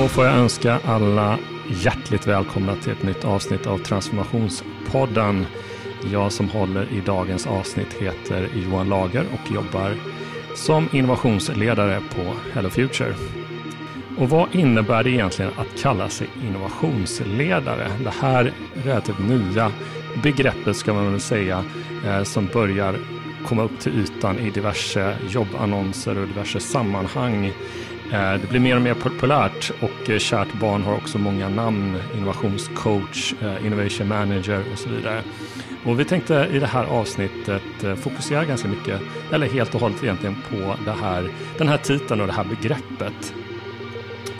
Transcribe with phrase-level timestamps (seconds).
[0.00, 1.38] Då får jag önska alla
[1.68, 5.46] hjärtligt välkomna till ett nytt avsnitt av Transformationspodden.
[6.12, 9.94] Jag som håller i dagens avsnitt heter Johan Lager och jobbar
[10.54, 13.14] som innovationsledare på Hello Future.
[14.18, 17.90] Och vad innebär det egentligen att kalla sig innovationsledare?
[18.04, 18.52] Det här
[18.84, 19.72] relativt nya
[20.22, 21.64] begreppet ska man väl säga
[22.06, 22.96] eh, som börjar
[23.46, 27.52] komma upp till ytan i diverse jobbannonser och diverse sammanhang.
[28.12, 31.98] Eh, det blir mer och mer populärt och eh, kärt barn har också många namn.
[32.16, 35.22] Innovationscoach, eh, innovation manager och så vidare.
[35.84, 37.62] Och vi tänkte i det här avsnittet
[37.96, 39.00] fokusera ganska mycket,
[39.32, 43.34] eller helt och hållet egentligen på det här, den här titeln och det här begreppet.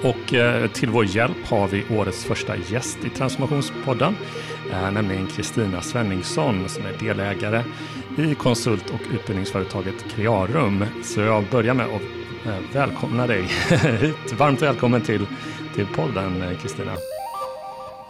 [0.03, 0.35] Och
[0.73, 4.17] till vår hjälp har vi årets första gäst i Transformationspodden
[4.93, 7.63] nämligen Kristina Svenningsson som är delägare
[8.19, 10.85] i konsult och utbildningsföretaget Crearum.
[11.03, 12.20] Så jag börjar med att
[12.73, 13.43] välkomna dig
[14.01, 14.33] hit.
[14.39, 15.27] Varmt välkommen till,
[15.75, 16.93] till podden eh, Kristina.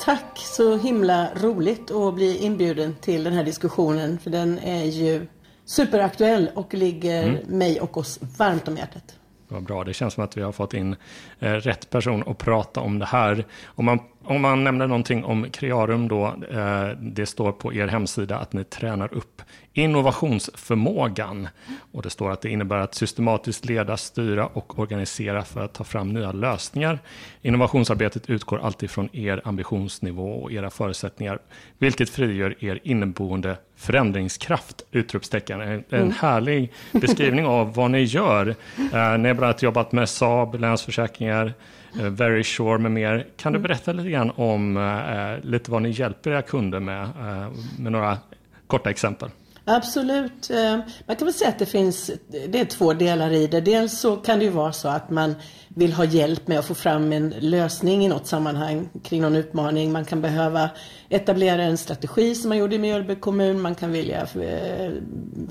[0.00, 5.26] Tack, så himla roligt att bli inbjuden till den här diskussionen för den är ju
[5.64, 7.58] superaktuell och ligger mm.
[7.58, 9.16] mig och oss varmt om hjärtat.
[9.48, 10.96] Vad bra, det känns som att vi har fått in
[11.38, 13.46] eh, rätt person att prata om det här.
[13.64, 13.98] Om man
[14.30, 18.64] om man nämner någonting om Crearum då, eh, det står på er hemsida att ni
[18.64, 21.48] tränar upp innovationsförmågan.
[21.92, 25.84] Och det står att det innebär att systematiskt leda, styra och organisera för att ta
[25.84, 26.98] fram nya lösningar.
[27.42, 31.38] Innovationsarbetet utgår alltid från er ambitionsnivå och era förutsättningar,
[31.78, 34.84] vilket frigör er inneboende förändringskraft!
[34.90, 35.60] Utropstecken.
[35.60, 36.12] En, en mm.
[36.20, 38.48] härlig beskrivning av vad ni gör.
[38.48, 41.54] Eh, ni har bland annat jobbat med Saab, Länsförsäkringar,
[41.92, 43.26] Very Sure med mer.
[43.36, 43.68] Kan du mm.
[43.68, 48.18] berätta lite grann om eh, lite vad ni hjälper era kunder med, eh, med några
[48.66, 49.30] korta exempel?
[49.64, 50.50] Absolut.
[50.50, 52.10] Eh, man kan väl säga att det finns
[52.48, 53.60] det är två delar i det.
[53.60, 55.34] Dels så kan det ju vara så att man
[55.68, 59.92] vill ha hjälp med att få fram en lösning i något sammanhang kring någon utmaning.
[59.92, 60.70] Man kan behöva
[61.08, 63.60] etablera en strategi som man gjorde i Mjölby kommun.
[63.60, 64.92] Man kan vilja eh,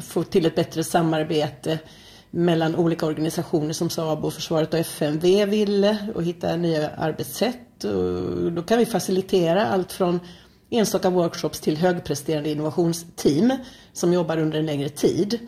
[0.01, 1.79] få till ett bättre samarbete
[2.31, 7.83] mellan olika organisationer som SABO, Försvaret och FMV ville och hitta nya arbetssätt.
[7.83, 10.19] Och då kan vi facilitera allt från
[10.69, 13.53] enstaka workshops till högpresterande innovationsteam
[13.93, 15.39] som jobbar under en längre tid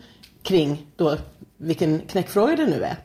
[0.42, 1.16] kring då
[1.56, 2.96] vilken knäckfråga det nu är.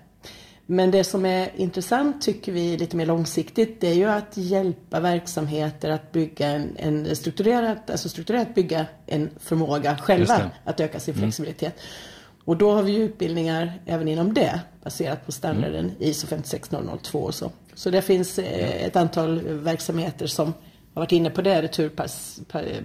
[0.70, 5.00] Men det som är intressant tycker vi lite mer långsiktigt det är ju att hjälpa
[5.00, 11.14] verksamheter att bygga en, en strukturerat, alltså strukturerat bygga en förmåga själva att öka sin
[11.14, 11.24] mm.
[11.24, 11.74] flexibilitet.
[11.74, 12.17] Mm.
[12.48, 15.96] Och då har vi utbildningar även inom det baserat på standarden mm.
[16.00, 17.52] ISO 56002 och så.
[17.74, 20.46] Så det finns eh, ett antal verksamheter som
[20.94, 21.62] har varit inne på det.
[21.62, 22.12] Returpack,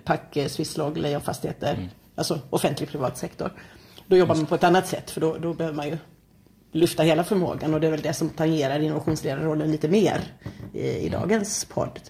[0.04, 1.74] Pack, Swisslog, Lejonfastigheter.
[1.74, 1.88] Mm.
[2.14, 3.52] Alltså offentlig privat sektor.
[4.06, 5.98] Då jobbar man på ett annat sätt för då, då behöver man ju
[6.72, 10.20] lyfta hela förmågan och det är väl det som tangerar innovationsledarrollen lite mer
[10.72, 11.20] i, i mm.
[11.20, 12.00] dagens podd.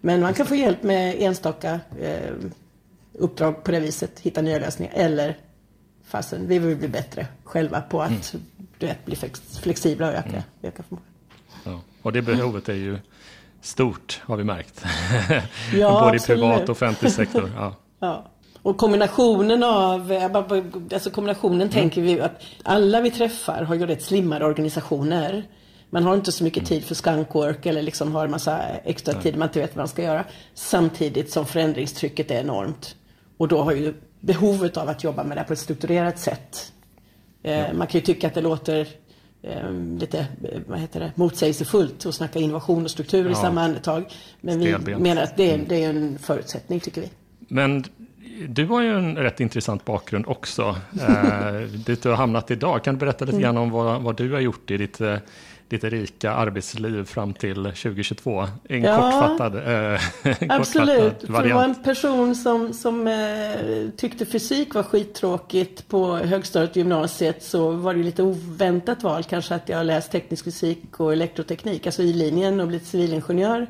[0.00, 2.34] Men man kan få hjälp med enstaka eh,
[3.12, 5.38] uppdrag på det viset, hitta nya lösningar eller
[6.14, 8.44] fastän vi vill bli bättre själva på att mm.
[8.78, 9.16] du vet, bli
[9.62, 10.42] flexibla och öka, mm.
[10.62, 11.08] öka förmågan.
[11.64, 11.80] Ja.
[12.02, 12.98] Och det behovet är ju
[13.60, 14.84] stort har vi märkt.
[15.74, 17.50] Ja, Både i privat och offentlig sektor.
[17.56, 17.74] Ja.
[18.00, 18.30] ja.
[18.62, 20.12] Och kombinationen av,
[20.92, 21.72] alltså kombinationen mm.
[21.72, 25.44] tänker vi att alla vi träffar har ju rätt slimmade organisationer.
[25.90, 26.68] Man har inte så mycket mm.
[26.68, 29.88] tid för skunkwork eller liksom har en massa extra tid man inte vet vad man
[29.88, 30.24] ska göra.
[30.54, 32.96] Samtidigt som förändringstrycket är enormt.
[33.36, 36.72] Och då har ju behovet av att jobba med det på ett strukturerat sätt.
[37.42, 37.72] Eh, ja.
[37.72, 38.88] Man kan ju tycka att det låter
[39.42, 43.30] eh, lite eh, vad heter det, motsägelsefullt att snacka innovation och struktur ja.
[43.30, 44.04] i samma andetag.
[44.40, 44.88] Men Stelbent.
[44.88, 45.66] vi menar att det är, mm.
[45.68, 47.10] det är en förutsättning tycker vi.
[47.48, 47.84] Men
[48.48, 50.76] du har ju en rätt intressant bakgrund också.
[51.08, 51.54] eh,
[51.86, 52.84] dit du har hamnat idag.
[52.84, 53.42] Kan du berätta lite mm.
[53.42, 55.00] grann om vad, vad du har gjort i ditt
[55.68, 58.46] ditt rika arbetsliv fram till 2022?
[58.68, 60.00] En ja, kortfattad, eh,
[60.58, 66.16] Absolut, kortfattad för det var en person som, som eh, tyckte fysik var skittråkigt på
[66.16, 71.00] högstadiet och gymnasiet så var det lite oväntat val kanske att jag läst teknisk fysik
[71.00, 73.56] och elektroteknik, alltså i linjen och blivit civilingenjör.
[73.56, 73.68] Mm.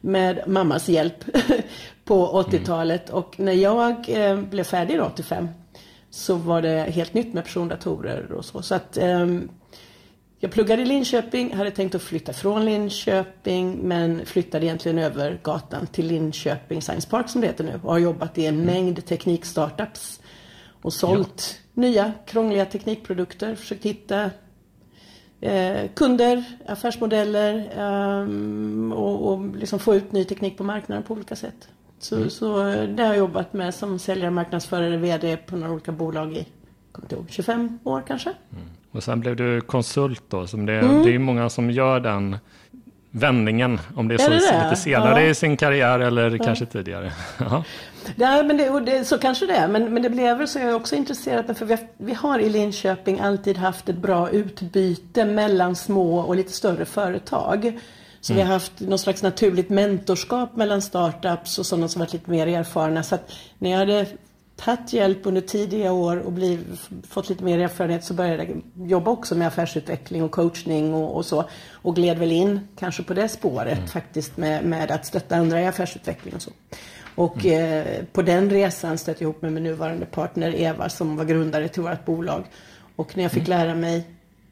[0.00, 1.24] Med mammas hjälp
[2.04, 3.22] på 80-talet mm.
[3.22, 5.48] och när jag eh, blev färdig 85
[6.10, 8.62] så var det helt nytt med persondatorer och så.
[8.62, 9.48] så att, ehm,
[10.38, 15.86] jag pluggade i Linköping, hade tänkt att flytta från Linköping men flyttade egentligen över gatan
[15.86, 18.66] till Linköping Science Park som det heter nu och har jobbat i en mm.
[18.66, 20.20] mängd teknikstartups
[20.82, 21.80] och sålt ja.
[21.82, 24.30] nya krångliga teknikprodukter, försökt hitta
[25.40, 31.36] eh, kunder, affärsmodeller eh, och, och liksom få ut ny teknik på marknaden på olika
[31.36, 31.68] sätt.
[31.98, 32.30] Så, mm.
[32.30, 36.46] så det har jag jobbat med som säljare, marknadsförare, VD på några olika bolag i
[37.28, 38.30] 25 år kanske.
[38.52, 38.64] Mm.
[38.96, 40.46] Och sen blev du konsult då.
[40.46, 41.02] Som det, mm.
[41.02, 42.38] det är många som gör den
[43.10, 45.30] vändningen, om det är, är så det lite senare ja.
[45.30, 46.44] i sin karriär eller ja.
[46.44, 47.12] kanske tidigare.
[48.16, 50.68] ja, men det, det, så kanske det är, men, men det blev väl så jag
[50.68, 55.24] är också intresserad, för vi har, vi har i Linköping alltid haft ett bra utbyte
[55.24, 57.80] mellan små och lite större företag.
[58.20, 58.44] Så mm.
[58.44, 62.46] vi har haft någon slags naturligt mentorskap mellan startups och sådana som varit lite mer
[62.46, 63.02] erfarna.
[63.02, 64.06] Så att när jag hade
[64.56, 69.10] tagit hjälp under tidiga år och bliv, fått lite mer erfarenhet så började jag jobba
[69.10, 71.44] också med affärsutveckling och coachning och, och så.
[71.72, 73.88] Och gled väl in kanske på det spåret mm.
[73.88, 76.50] faktiskt med, med att stötta andra i affärsutveckling och så.
[77.14, 77.86] Och mm.
[77.86, 81.68] eh, på den resan stötte jag ihop med min nuvarande partner Eva som var grundare
[81.68, 82.44] till vårt bolag.
[82.96, 83.58] Och när jag fick mm.
[83.58, 84.04] lära mig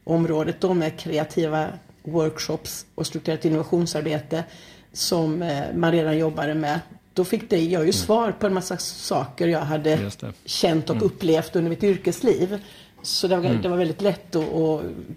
[0.05, 1.69] området då med kreativa
[2.03, 4.45] workshops och strukturerat innovationsarbete
[4.93, 6.81] som eh, man redan jobbade med
[7.15, 7.93] då fick det, jag ju mm.
[7.93, 10.11] svar på en massa saker jag hade
[10.45, 11.07] känt och mm.
[11.07, 12.63] upplevt under mitt yrkesliv.
[13.03, 13.63] Så det var, mm.
[13.63, 14.49] det var väldigt lätt att,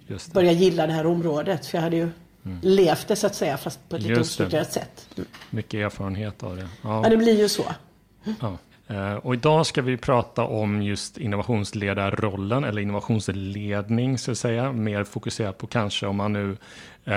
[0.09, 1.65] att börja gilla det här området.
[1.65, 2.09] För jag hade ju
[2.45, 2.57] mm.
[2.61, 5.19] levt det så att säga, fast på ett lite ostrukturerat sätt.
[5.49, 6.67] Mycket erfarenhet av det.
[6.81, 7.65] Ja, ja det blir ju så.
[8.39, 8.57] Ja.
[8.87, 14.71] Eh, och idag ska vi prata om just innovationsledarrollen eller innovationsledning så att säga.
[14.71, 16.57] Mer fokuserat på kanske om man nu
[17.05, 17.13] eh,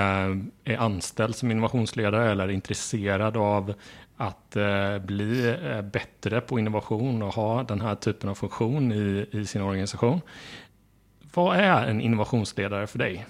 [0.65, 3.75] är anställd som innovationsledare eller är intresserad av
[4.21, 9.27] att eh, bli eh, bättre på innovation och ha den här typen av funktion i,
[9.31, 10.21] i sin organisation.
[11.35, 13.27] Vad är en innovationsledare för dig?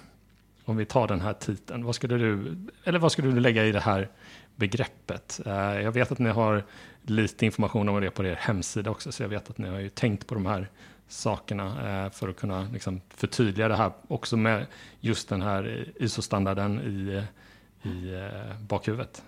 [0.65, 3.71] Om vi tar den här titeln, vad skulle du, eller vad skulle du lägga i
[3.71, 4.09] det här
[4.55, 5.41] begreppet?
[5.45, 6.63] Eh, jag vet att ni har
[7.01, 9.89] lite information om det på er hemsida också, så jag vet att ni har ju
[9.89, 10.69] tänkt på de här
[11.07, 11.65] sakerna
[12.05, 14.65] eh, för att kunna liksom förtydliga det här också med
[14.99, 17.23] just den här ISO-standarden i,
[17.89, 19.23] i eh, bakhuvudet.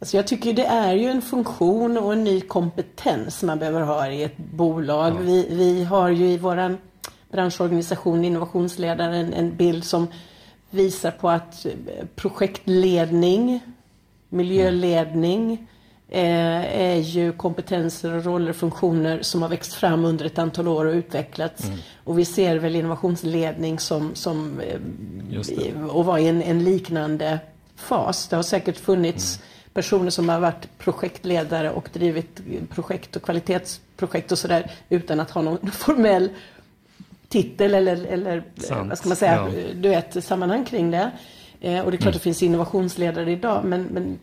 [0.00, 4.08] Alltså jag tycker det är ju en funktion och en ny kompetens man behöver ha
[4.08, 5.12] i ett bolag.
[5.12, 5.18] Ja.
[5.20, 6.76] Vi, vi har ju i vår
[7.30, 10.08] branschorganisation Innovationsledaren en, en bild som
[10.70, 11.66] visar på att
[12.14, 13.60] projektledning,
[14.28, 15.68] miljöledning
[16.08, 20.94] eh, är ju kompetenser, roller, funktioner som har växt fram under ett antal år och
[20.94, 21.64] utvecklats.
[21.64, 21.78] Mm.
[22.04, 27.38] Och vi ser väl innovationsledning som, som eh, och var i en, en, liknande
[27.76, 28.28] fas.
[28.28, 29.47] Det har säkert funnits mm
[29.78, 32.40] personer som har varit projektledare och drivit
[32.70, 36.28] projekt och kvalitetsprojekt och sådär utan att ha någon formell
[37.28, 38.44] titel eller, eller
[38.88, 39.74] vad ska man säga, ja.
[39.74, 41.10] du vet, sammanhang kring det.
[41.60, 42.12] Eh, och det är klart mm.
[42.12, 44.18] det finns innovationsledare idag men, men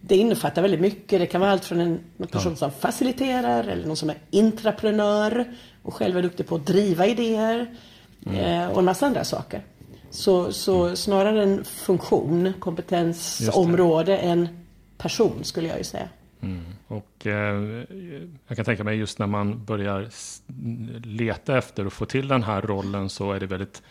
[0.00, 1.20] det innefattar väldigt mycket.
[1.20, 2.56] Det kan vara allt från en, en person ja.
[2.56, 5.44] som faciliterar eller någon som är intraprenör
[5.82, 7.74] och själv är duktig på att driva idéer
[8.26, 8.38] mm.
[8.38, 9.62] eh, och en massa andra saker.
[10.10, 10.96] Så, så mm.
[10.96, 14.63] snarare en funktion, kompetensområde än
[15.04, 16.08] person skulle jag ju säga.
[16.40, 16.64] Mm.
[16.86, 17.84] Och eh,
[18.48, 20.08] jag kan tänka mig just när man börjar
[21.06, 23.82] leta efter och få till den här rollen så är det väldigt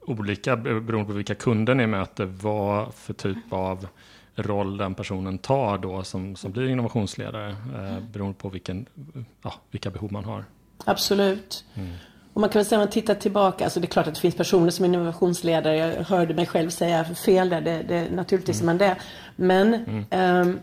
[0.00, 3.88] olika beroende på vilka kunder ni möter, vad för typ av
[4.34, 8.86] roll den personen tar då som, som blir innovationsledare eh, beroende på vilken,
[9.42, 10.44] ja, vilka behov man har.
[10.84, 11.64] Absolut.
[11.74, 11.92] Mm.
[12.38, 14.20] Och man kan väl säga om man tittar tillbaka, alltså det är klart att det
[14.20, 18.60] finns personer som är innovationsledare, jag hörde mig själv säga fel där, det, det, naturligtvis
[18.60, 18.68] mm.
[18.68, 18.96] är man det.
[19.36, 20.48] Men mm.
[20.48, 20.60] um,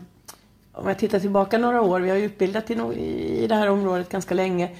[0.72, 2.74] om jag tittar tillbaka några år, vi har utbildat i,
[3.42, 4.70] i det här området ganska länge.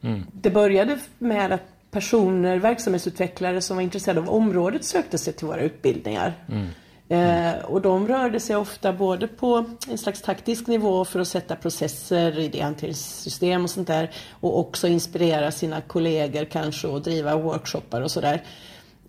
[0.00, 0.26] Mm.
[0.32, 5.60] Det började med att personer, verksamhetsutvecklare som var intresserade av området sökte sig till våra
[5.60, 6.34] utbildningar.
[6.48, 6.66] Mm.
[7.10, 11.56] Eh, och de rörde sig ofta både på en slags taktisk nivå för att sätta
[11.56, 14.10] processer, idéhanteringssystem och sånt där.
[14.40, 18.42] Och också inspirera sina kollegor kanske och driva workshoppar och sådär.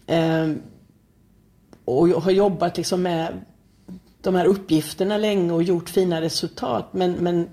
[0.07, 0.51] Eh,
[1.85, 3.41] och har jobbat liksom med
[4.21, 6.87] de här uppgifterna länge och gjort fina resultat.
[6.91, 7.49] Men, men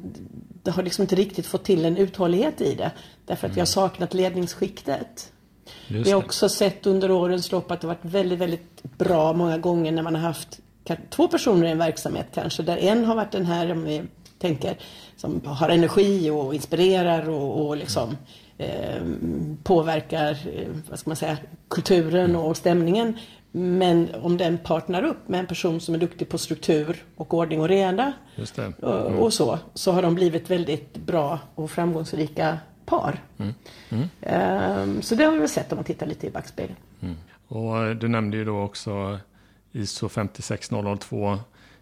[0.63, 2.91] det har liksom inte riktigt fått till en uthållighet i det.
[3.27, 3.59] Därför att mm.
[3.59, 5.33] jag har saknat ledningsskiktet.
[5.89, 9.59] Just Vi har också sett under årens lopp att det varit väldigt, väldigt bra många
[9.59, 10.61] gånger när man har haft
[11.11, 12.63] två personer i en verksamhet kanske.
[12.63, 14.03] Där en har varit den här, om vi
[14.39, 14.77] tänker,
[15.17, 18.17] som har energi och inspirerar och, och liksom
[18.59, 19.03] eh,
[19.63, 21.37] påverkar, eh, vad ska man säga,
[21.69, 23.19] kulturen och stämningen.
[23.53, 27.61] Men om den partnar upp med en person som är duktig på struktur och ordning
[27.61, 28.13] och reda
[28.57, 28.73] mm.
[28.73, 33.23] och, och, så, så har de blivit väldigt bra och framgångsrika par.
[33.39, 33.55] Mm.
[33.91, 35.03] Mm.
[35.03, 36.77] Så det har vi väl sett om man tittar lite i backspegeln.
[37.01, 37.17] Mm.
[37.49, 39.19] Och du nämnde ju då också
[39.73, 41.39] ISO 56002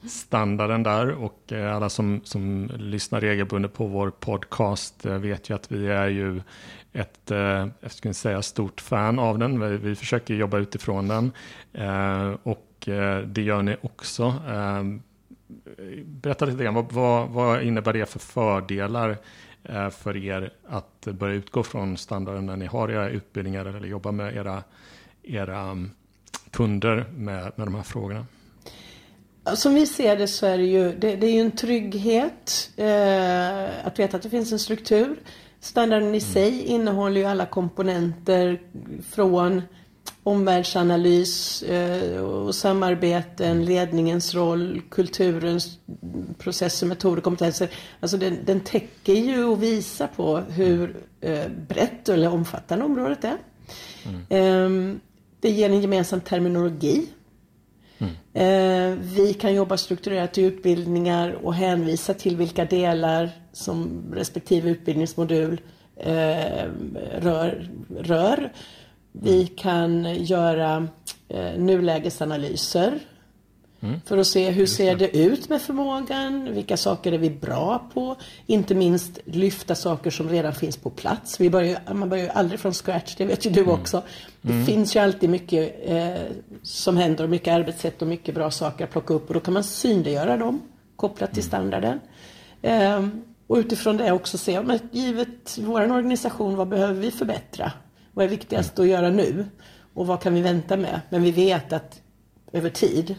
[0.08, 5.54] standarden där och eh, alla som, som lyssnar regelbundet på vår podcast eh, vet ju
[5.54, 6.40] att vi är ju
[6.92, 9.60] ett eh, jag ska säga, stort fan av den.
[9.60, 11.32] Vi, vi försöker jobba utifrån den
[12.42, 12.62] och
[13.26, 14.34] det gör ni också.
[16.04, 19.16] Berätta lite grann, vad, vad, vad innebär det för fördelar
[19.90, 24.36] för er att börja utgå från standarden när ni har era utbildningar eller jobbar med
[24.36, 24.62] era,
[25.22, 25.90] era mm,
[26.50, 28.26] kunder med, med de här frågorna?
[29.54, 33.86] Som vi ser det så är det ju, det, det är ju en trygghet eh,
[33.86, 35.16] att veta att det finns en struktur.
[35.60, 38.60] Standarden i sig innehåller ju alla komponenter
[39.10, 39.62] från
[40.26, 45.78] omvärldsanalys eh, och samarbeten, ledningens roll, kulturens
[46.38, 47.68] processer, metoder, kompetenser.
[48.00, 53.36] Alltså den, den täcker ju och visar på hur eh, brett eller omfattande området är.
[54.04, 54.92] Mm.
[54.92, 54.96] Eh,
[55.40, 57.08] det ger en gemensam terminologi.
[57.98, 58.12] Mm.
[58.32, 65.60] Eh, vi kan jobba strukturerat i utbildningar och hänvisa till vilka delar som respektive utbildningsmodul
[65.96, 66.68] eh,
[67.18, 68.52] rör, rör.
[69.22, 70.88] Vi kan göra
[71.28, 72.98] eh, nulägesanalyser
[73.80, 74.00] mm.
[74.06, 78.16] för att se hur ser det ut med förmågan, vilka saker är vi bra på,
[78.46, 81.40] inte minst lyfta saker som redan finns på plats.
[81.40, 83.72] Vi börjar, man börjar ju aldrig från scratch, det vet ju du mm.
[83.72, 84.02] också.
[84.42, 84.66] Det mm.
[84.66, 86.14] finns ju alltid mycket eh,
[86.62, 89.54] som händer och mycket arbetssätt och mycket bra saker att plocka upp och då kan
[89.54, 90.62] man synliggöra dem
[90.96, 91.48] kopplat till mm.
[91.48, 92.00] standarden.
[92.62, 93.06] Eh,
[93.46, 97.72] och utifrån det också se, men givet vår organisation, vad behöver vi förbättra?
[98.16, 99.46] Vad är viktigast att göra nu?
[99.94, 101.00] Och vad kan vi vänta med?
[101.08, 102.00] Men vi vet att
[102.52, 103.14] över tid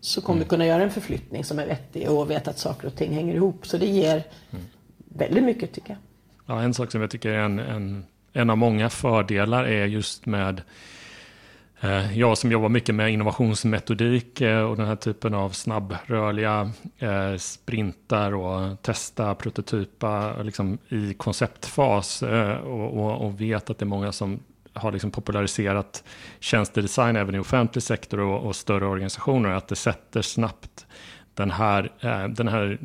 [0.00, 2.96] så kommer vi kunna göra en förflyttning som är vettig och vet att saker och
[2.96, 3.66] ting hänger ihop.
[3.66, 4.22] Så det ger
[4.98, 5.98] väldigt mycket tycker jag.
[6.46, 10.26] Ja, en sak som jag tycker är en, en, en av många fördelar är just
[10.26, 10.62] med
[11.82, 17.36] Eh, jag som jobbar mycket med innovationsmetodik eh, och den här typen av snabbrörliga eh,
[17.36, 22.22] sprintar och testa, prototypa liksom i konceptfas
[22.64, 24.40] och, och, och, vet att det är många som
[24.72, 26.04] har liksom populariserat
[26.40, 30.86] tjänstedesign även i offentlig sektor och, och större organisationer, att det sätter snabbt
[31.34, 31.92] den här,
[32.28, 32.78] den här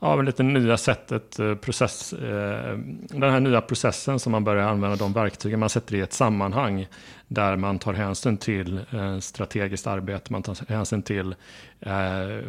[0.00, 4.68] Ja, men lite nya sättet, eh, process, eh, den här nya processen som man börjar
[4.68, 6.86] använda de verktygen, man sätter i ett sammanhang
[7.28, 11.34] där man tar hänsyn till eh, strategiskt arbete, man tar hänsyn till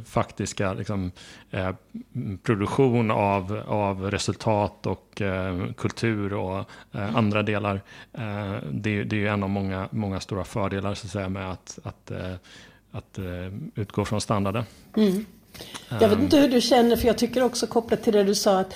[0.05, 1.11] faktiska liksom,
[2.43, 5.21] produktion av, av resultat och
[5.77, 7.81] kultur och andra delar.
[8.71, 11.79] det, det är ju en av många, många stora fördelar så att säga, med att,
[11.83, 12.11] att,
[12.91, 13.19] att
[13.75, 14.63] utgå från standarden.
[14.97, 15.25] Mm.
[15.89, 18.59] Jag vet inte hur du känner för jag tycker också kopplat till det du sa
[18.59, 18.75] att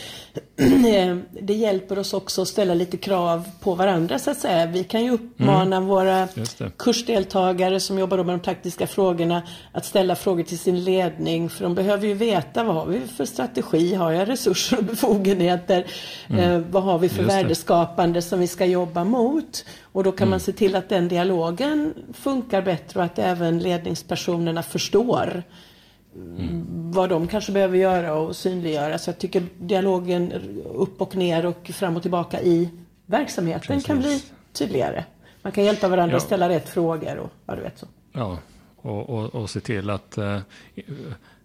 [1.42, 4.66] det hjälper oss också att ställa lite krav på varandra så att säga.
[4.66, 5.90] Vi kan ju uppmana mm.
[5.90, 6.28] våra
[6.78, 11.76] kursdeltagare som jobbar med de praktiska frågorna att ställa frågor till sin ledning för de
[11.76, 15.86] behöver ju veta vad har vi för strategi, har jag resurser och befogenheter,
[16.30, 16.52] mm.
[16.52, 19.66] eh, vad har vi för värdeskapande som vi ska jobba mot.
[19.92, 20.30] Och då kan mm.
[20.30, 25.44] man se till att den dialogen funkar bättre och att även ledningspersonerna förstår
[26.16, 26.92] Mm.
[26.92, 28.98] vad de kanske behöver göra och synliggöra.
[28.98, 30.32] Så jag tycker dialogen
[30.74, 32.70] upp och ner och fram och tillbaka i
[33.06, 33.86] verksamheten Precis.
[33.86, 35.04] kan bli tydligare.
[35.42, 36.18] Man kan hjälpa varandra ja.
[36.18, 37.86] att ställa rätt frågor och ja, du vet så.
[38.12, 38.38] Ja,
[38.76, 40.40] och, och, och se till att eh,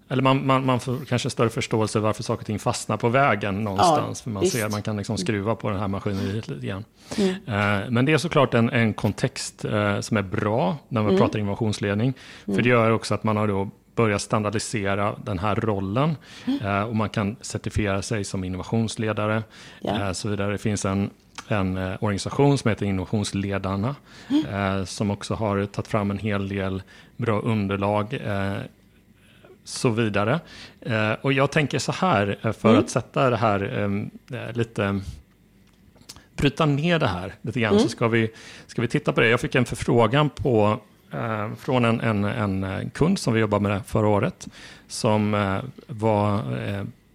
[0.08, 3.64] eller man, man, man får kanske större förståelse varför saker och ting fastnar på vägen
[3.64, 4.20] någonstans.
[4.20, 4.56] Ja, för man visst.
[4.56, 6.84] ser, man kan liksom skruva på det här maskineriet lite grann.
[7.18, 7.30] Mm.
[7.30, 11.20] Eh, men det är såklart en, en kontext eh, som är bra när man mm.
[11.20, 12.12] pratar innovationsledning.
[12.44, 12.62] För mm.
[12.62, 16.16] det gör också att man har då börja standardisera den här rollen.
[16.46, 16.66] Mm.
[16.66, 19.42] Eh, och man kan certifiera sig som innovationsledare.
[19.82, 20.12] Yeah.
[20.12, 20.52] så vidare.
[20.52, 21.10] Det finns en,
[21.48, 23.96] en eh, organisation som heter Innovationsledarna.
[24.28, 24.86] Mm.
[24.86, 26.82] som också har tagit fram en hel del
[27.16, 28.20] bra underlag
[29.64, 30.40] så vidare.
[31.20, 32.80] och jag tänker så här, för mm.
[32.80, 34.10] att sätta det här
[34.52, 35.00] lite
[36.36, 37.82] bryta ner det här lite grann mm.
[37.82, 38.30] så ska vi,
[38.66, 39.28] ska vi titta på det.
[39.28, 40.78] Jag fick en förfrågan på eh,
[41.16, 44.48] Eh, från en, en, en, eh, kund som vi jobbade med förra året,
[44.88, 46.42] som eh, var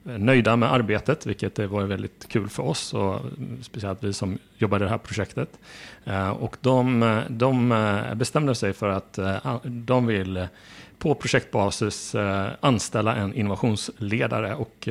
[0.04, 4.84] nöjda med arbetet, vilket var väldigt kul för oss och mm, speciellt vi som jobbade
[4.84, 5.60] i det här projektet.
[6.40, 7.70] Och de, de
[8.16, 9.20] bestämde sig för att
[9.64, 10.48] de vill
[10.98, 12.16] på projektbasis
[12.60, 14.90] anställa en innovationsledare och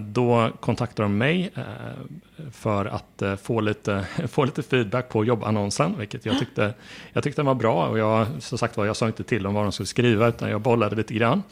[0.00, 1.64] då kontaktade de mig eh,
[2.52, 6.74] för att eh, få lite, få lite feedback på jobbannonsen, vilket jag tyckte,
[7.12, 7.88] jag tyckte var bra.
[7.88, 10.50] Och jag, som sagt var, jag sa inte till dem vad de skulle skriva, utan
[10.50, 11.42] jag bollade lite grann.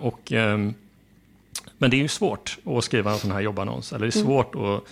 [0.00, 0.74] Och, ehm,
[1.78, 4.26] men det är ju svårt att skriva en sån här jobbannons, eller det är mm.
[4.26, 4.84] svårt att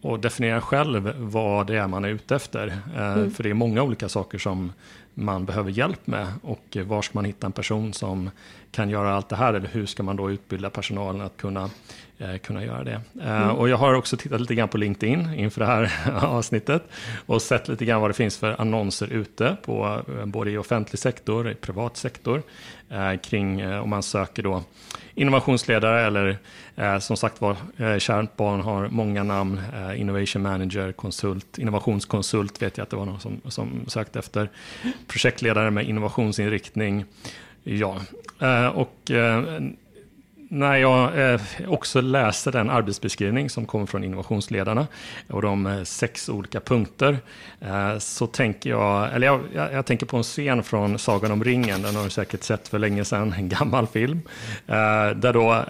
[0.00, 2.78] och definiera själv vad det är man är ute efter.
[2.96, 3.30] Mm.
[3.30, 4.72] För det är många olika saker som
[5.14, 8.30] man behöver hjälp med och var ska man hitta en person som
[8.76, 11.70] kan göra allt det här eller hur ska man då utbilda personalen att kunna,
[12.18, 13.00] eh, kunna göra det.
[13.20, 13.56] Eh, mm.
[13.56, 15.92] Och jag har också tittat lite grann på LinkedIn inför det här
[16.24, 16.82] avsnittet
[17.26, 20.98] och sett lite grann vad det finns för annonser ute på eh, både i offentlig
[20.98, 22.42] sektor, i privat sektor
[22.90, 24.62] eh, kring eh, om man söker då
[25.14, 26.38] innovationsledare eller
[26.76, 29.60] eh, som sagt var, eh, kärt barn har många namn.
[29.96, 34.50] Innovation manager, konsult, innovationskonsult vet jag att det var någon som, som sökte efter.
[35.06, 37.04] Projektledare med innovationsinriktning.
[37.68, 38.00] Ja,
[38.40, 39.42] eh, och eh,
[40.48, 44.86] när jag eh, också läser den arbetsbeskrivning som kommer från innovationsledarna
[45.28, 47.18] och de sex olika punkter
[47.98, 49.40] så tänker jag, eller jag,
[49.72, 52.78] jag, tänker på en scen från Sagan om ringen, den har du säkert sett för
[52.78, 54.20] länge sedan, en gammal film,
[55.16, 55.64] där då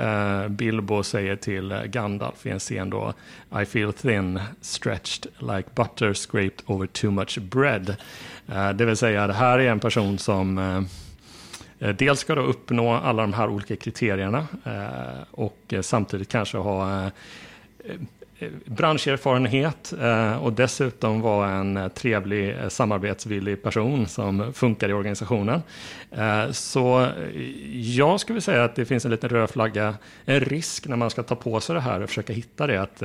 [0.48, 3.12] Bilbo säger till Gandalf i en scen då
[3.62, 7.96] I feel thin, stretched like butter scraped over too much bread.
[8.74, 10.86] Det vill säga, det här är en person som
[11.80, 16.58] Eh, dels ska du uppnå alla de här olika kriterierna eh, och eh, samtidigt kanske
[16.58, 17.10] ha
[18.64, 19.94] branscherfarenhet
[20.40, 25.62] och dessutom vara en trevlig samarbetsvillig person som funkar i organisationen.
[26.50, 27.08] Så
[27.72, 31.22] jag skulle säga att det finns en liten röd flagga, en risk när man ska
[31.22, 32.82] ta på sig det här och försöka hitta det.
[32.82, 32.96] Att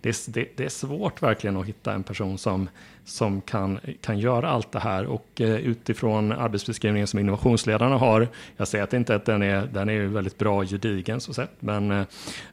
[0.00, 2.68] det är svårt verkligen att hitta en person som
[3.04, 5.06] som kan, kan göra allt det här.
[5.06, 9.88] Och eh, utifrån arbetsbeskrivningen som innovationsledarna har, jag säger att inte att den är, den
[9.88, 12.06] är väldigt bra gedigen så sett, men eh,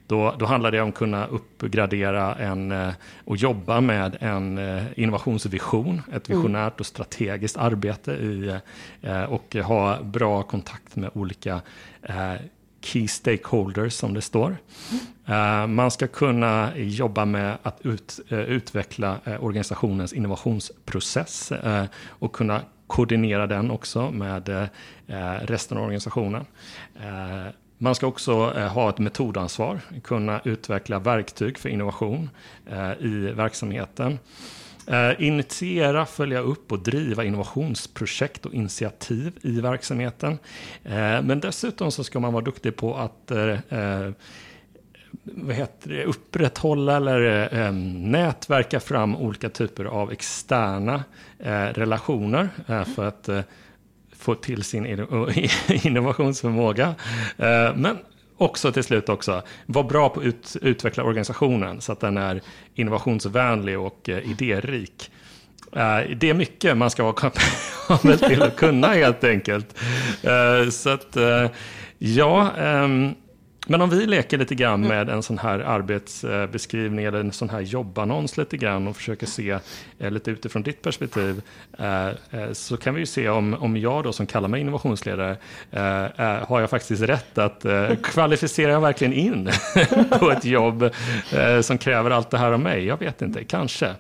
[0.08, 2.94] då, då handlar det om att kunna uppgradera en, eh,
[3.26, 4.60] och jobba med en
[4.96, 6.42] innovationsvision, ett mm.
[6.42, 8.60] visionärt och strategiskt arbete i,
[9.28, 11.62] och ha bra kontakt med olika
[12.82, 14.58] key stakeholders som det står.
[15.26, 21.52] Eh, man ska kunna jobba med att ut, eh, utveckla eh, organisationens innovationsprocess
[22.10, 24.70] och kunna koordinera den också med
[25.42, 26.46] resten av organisationen.
[27.78, 32.30] Man ska också ha ett metodansvar, kunna utveckla verktyg för innovation
[33.00, 34.20] i verksamheten.
[34.90, 40.32] Uh, initiera, följa upp och driva innovationsprojekt och initiativ i verksamheten.
[40.86, 44.12] Uh, men dessutom så ska man vara duktig på att uh,
[45.24, 47.72] vad heter det, upprätthålla eller
[48.12, 51.04] nätverka fram olika typer av externa
[51.74, 52.50] relationer
[52.96, 53.30] för att
[54.16, 54.86] få till sin
[55.68, 56.96] innovationsförmåga.
[57.76, 57.98] Men
[58.42, 62.42] också till slut också, var bra på att ut, utveckla organisationen så att den är
[62.76, 65.12] innovationsvänlig och eh, idérik.
[65.76, 69.80] Uh, det är mycket man ska vara kapabel till att kunna helt enkelt.
[70.26, 71.48] Uh, så att, uh,
[71.98, 73.16] ja, um,
[73.72, 74.88] men om vi leker lite grann mm.
[74.88, 79.60] med en sån här arbetsbeskrivning eller en sån här jobbannons lite grann och försöker se
[80.00, 81.42] eh, lite utifrån ditt perspektiv
[81.78, 85.38] eh, eh, så kan vi ju se om, om jag då som kallar mig innovationsledare
[86.48, 87.66] har jag faktiskt rätt att
[88.04, 89.50] kvalificera jag verkligen in
[90.20, 90.90] på ett jobb
[91.62, 92.86] som kräver allt det här av mig?
[92.86, 93.96] Jag vet inte, kanske.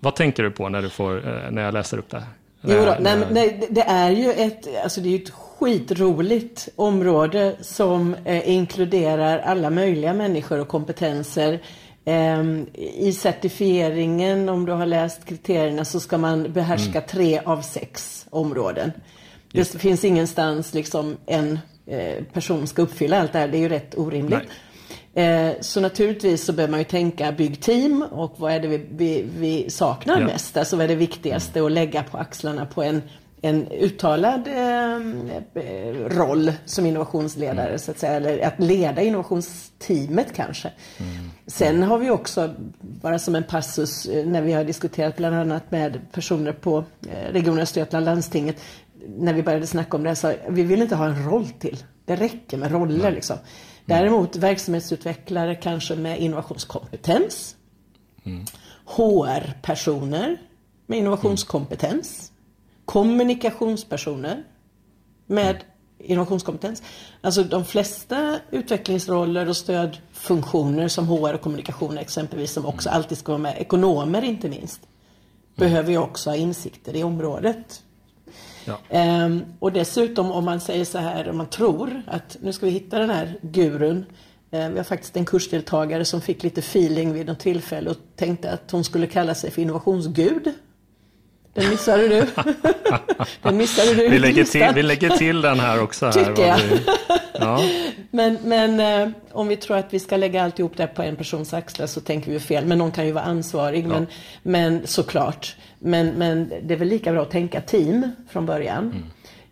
[0.00, 2.28] Vad tänker du på när, du får, när jag läser upp det här?
[2.62, 8.14] Jo då, nej, nej, det är ju ett, alltså det är ett skitroligt område som
[8.24, 11.60] eh, inkluderar alla möjliga människor och kompetenser.
[12.04, 12.44] Eh,
[12.74, 17.08] I certifieringen, om du har läst kriterierna, så ska man behärska mm.
[17.08, 18.92] tre av sex områden.
[19.52, 19.72] Just.
[19.72, 23.48] Det finns ingenstans liksom en eh, person ska uppfylla allt det här.
[23.48, 24.48] Det är ju rätt orimligt.
[25.14, 28.86] Eh, så naturligtvis så behöver man ju tänka bygg team och vad är det vi,
[28.90, 30.26] vi, vi saknar ja.
[30.26, 30.56] mest?
[30.56, 33.02] Alltså vad är det viktigaste att lägga på axlarna på en
[33.40, 35.00] en uttalad eh,
[36.08, 37.78] roll som innovationsledare mm.
[37.78, 40.72] så att säga, eller att leda innovationsteamet kanske.
[40.98, 41.30] Mm.
[41.46, 45.70] Sen har vi också, bara som en passus, eh, när vi har diskuterat bland annat
[45.70, 48.56] med personer på eh, Region Östergötland, landstinget,
[49.18, 51.84] när vi började snacka om det, så vi vill inte ha en roll till.
[52.04, 53.14] Det räcker med roller mm.
[53.14, 53.36] liksom.
[53.84, 57.56] Däremot verksamhetsutvecklare kanske med innovationskompetens.
[58.24, 58.44] Mm.
[58.84, 60.38] HR-personer
[60.86, 62.32] med innovationskompetens
[62.88, 64.44] kommunikationspersoner
[65.26, 65.56] med
[65.98, 66.82] innovationskompetens.
[67.20, 73.32] Alltså de flesta utvecklingsroller och stödfunktioner som HR och kommunikation exempelvis som också alltid ska
[73.32, 74.80] vara med, ekonomer inte minst,
[75.56, 77.82] behöver ju också ha insikter i området.
[78.64, 78.78] Ja.
[78.90, 82.72] Ehm, och dessutom om man säger så här, om man tror att nu ska vi
[82.72, 84.04] hitta den här gurun.
[84.50, 88.50] Ehm, vi har faktiskt en kursdeltagare som fick lite feeling vid något tillfälle och tänkte
[88.50, 90.54] att hon skulle kalla sig för innovationsgud.
[91.58, 92.26] Den missade du.
[93.42, 94.08] den missade du.
[94.08, 96.06] Vi lägger, till, vi lägger till den här också.
[96.06, 96.58] Här, Tycker jag.
[96.58, 96.80] Vi,
[97.38, 97.62] ja.
[98.10, 101.54] Men, men eh, om vi tror att vi ska lägga alltihop det på en persons
[101.54, 102.66] axlar så tänker vi fel.
[102.66, 103.84] Men någon kan ju vara ansvarig.
[103.84, 103.88] Ja.
[103.88, 104.06] Men,
[104.42, 105.56] men såklart.
[105.78, 109.02] Men, men det är väl lika bra att tänka team från början.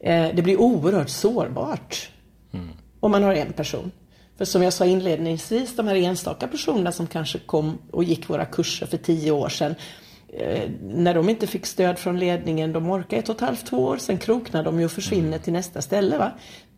[0.01, 0.29] Mm.
[0.29, 2.11] Eh, det blir oerhört sårbart
[2.53, 2.69] mm.
[3.01, 3.91] om man har en person.
[4.39, 8.45] För som jag sa inledningsvis, de här enstaka personerna som kanske kom och gick våra
[8.45, 9.75] kurser för tio år sedan
[10.83, 13.97] när de inte fick stöd från ledningen, de orkar ett och ett halvt, två år,
[13.97, 16.19] sen kroknar de ju och försvinner till nästa ställe.
[16.19, 16.33] Va?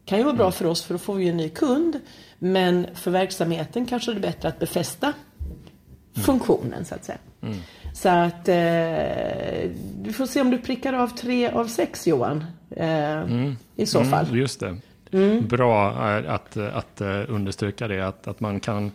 [0.08, 0.52] kan ju vara bra mm.
[0.52, 2.00] för oss för då får vi en ny kund.
[2.38, 6.24] Men för verksamheten kanske det är bättre att befästa mm.
[6.24, 7.18] funktionen så att säga.
[7.42, 7.56] Mm.
[7.92, 9.70] Så att eh,
[10.02, 12.44] du får se om du prickar av tre av sex Johan.
[12.70, 13.56] eh, mm.
[13.76, 14.26] i så fall.
[14.26, 14.76] Mm, just det.
[15.12, 15.46] Mm.
[15.46, 15.90] Bra
[16.28, 18.92] att, att understryka det, att, att man kan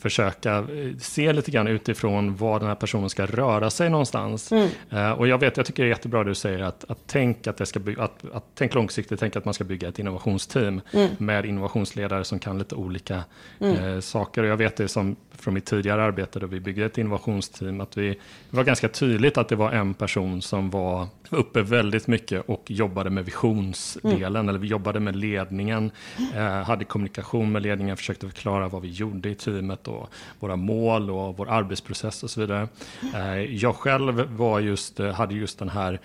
[0.00, 0.64] försöka eh,
[0.98, 4.52] se lite grann utifrån var den här personen ska röra sig någonstans.
[4.52, 4.68] Mm.
[4.92, 7.46] Uh, och jag vet, jag tycker det är jättebra det du säger att, att tänk
[7.46, 10.80] att det ska bygga, att, att tänk långsiktigt, tänk att man ska bygga ett innovationsteam
[10.92, 11.08] mm.
[11.18, 13.24] med innovationsledare som kan lite olika
[13.60, 13.84] mm.
[13.84, 14.42] uh, saker.
[14.42, 17.96] Och jag vet det som från mitt tidigare arbete då vi byggde ett innovationsteam, att
[17.96, 18.08] vi,
[18.50, 22.70] det var ganska tydligt att det var en person som var uppe väldigt mycket och
[22.70, 24.48] jobbade med visionsdelen, mm.
[24.48, 25.90] eller vi jobbade med ledningen,
[26.36, 30.08] uh, hade kommunikation med ledningen, försökte förklara vad vi gjorde i teamet och
[30.40, 32.68] våra mål och vår arbetsprocess och så vidare.
[33.14, 35.98] Eh, jag själv var just, eh, hade just den här eh,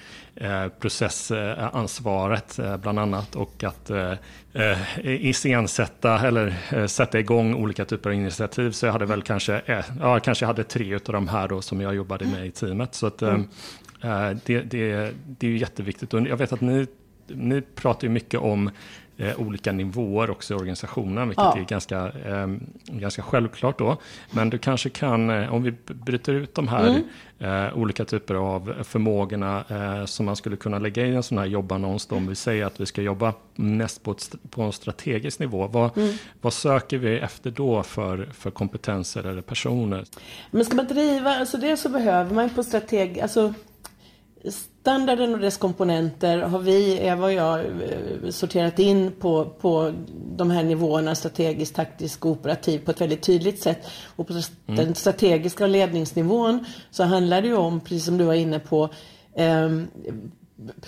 [0.79, 3.91] processansvaret bland annat och att
[5.03, 6.53] iscensätta eller
[6.87, 8.71] sätta igång olika typer av initiativ.
[8.71, 11.95] Så jag hade väl kanske, ja, kanske hade tre av de här då som jag
[11.95, 12.95] jobbade med i teamet.
[12.95, 13.47] Så att, mm.
[14.45, 16.13] det, det, det är ju jätteviktigt.
[16.13, 16.87] Och jag vet att ni,
[17.27, 18.69] ni pratar mycket om
[19.17, 21.57] eh, olika nivåer också i organisationen, vilket ja.
[21.57, 22.47] är ganska, eh,
[22.85, 23.97] ganska självklart då.
[24.31, 27.67] Men du kanske kan, eh, om vi bryter ut de här mm.
[27.67, 31.45] eh, olika typer av förmågorna eh, som man skulle kunna lägga i en sån här
[31.45, 35.39] jobbannons, då, om vi säger att vi ska jobba näst på, ett, på en strategisk
[35.39, 36.15] nivå, vad, mm.
[36.41, 40.05] vad söker vi efter då för, för kompetenser eller personer?
[40.51, 43.53] Men ska man driva, alltså det så behöver man på strateg, alltså
[44.85, 49.93] Standarden och dess komponenter har vi, Eva och jag, eh, sorterat in på, på
[50.37, 53.87] de här nivåerna strategiskt, taktiskt och operativ på ett väldigt tydligt sätt.
[54.15, 54.85] Och på mm.
[54.85, 58.89] den strategiska ledningsnivån så handlar det ju om, precis som du var inne på,
[59.33, 59.69] eh,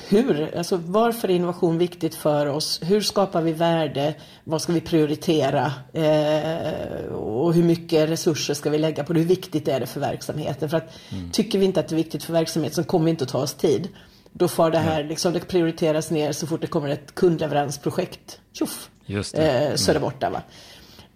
[0.08, 2.80] hur, alltså varför är innovation viktigt för oss?
[2.84, 4.16] Hur skapar vi värde?
[4.44, 5.72] Vad ska vi prioritera?
[5.94, 9.20] Eh, och hur mycket resurser ska vi lägga på det?
[9.20, 10.70] Hur viktigt är det för verksamheten?
[10.70, 11.32] För att mm.
[11.32, 13.42] tycker vi inte att det är viktigt för verksamheten så kommer vi inte att ta
[13.42, 13.90] oss tid.
[14.32, 18.40] Då får det här, liksom, det prioriteras ner så fort det kommer ett kundleveransprojekt.
[18.54, 18.90] Tjoff!
[19.06, 19.68] Just det.
[19.68, 20.10] Eh, så är det mm.
[20.10, 20.30] borta.
[20.30, 20.42] Va?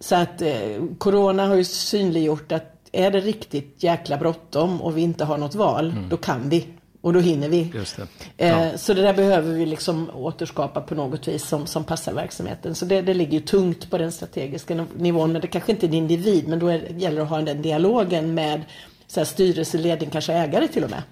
[0.00, 5.02] Så att eh, Corona har ju synliggjort att är det riktigt jäkla bråttom och vi
[5.02, 6.08] inte har något val, mm.
[6.08, 6.66] då kan vi
[7.02, 7.64] och då hinner vi.
[7.64, 8.02] Det.
[8.44, 8.64] Eh, ja.
[8.64, 12.74] Eh, så det där behöver vi liksom återskapa på något vis som, som passar verksamheten.
[12.74, 15.32] Så det, det ligger ju tungt på den strategiska nivån.
[15.32, 17.62] Men det kanske inte är en individ, men då är, gäller det att ha den
[17.62, 18.62] dialogen med
[19.06, 21.02] så här, styrelse, ledning, kanske ägare till och med.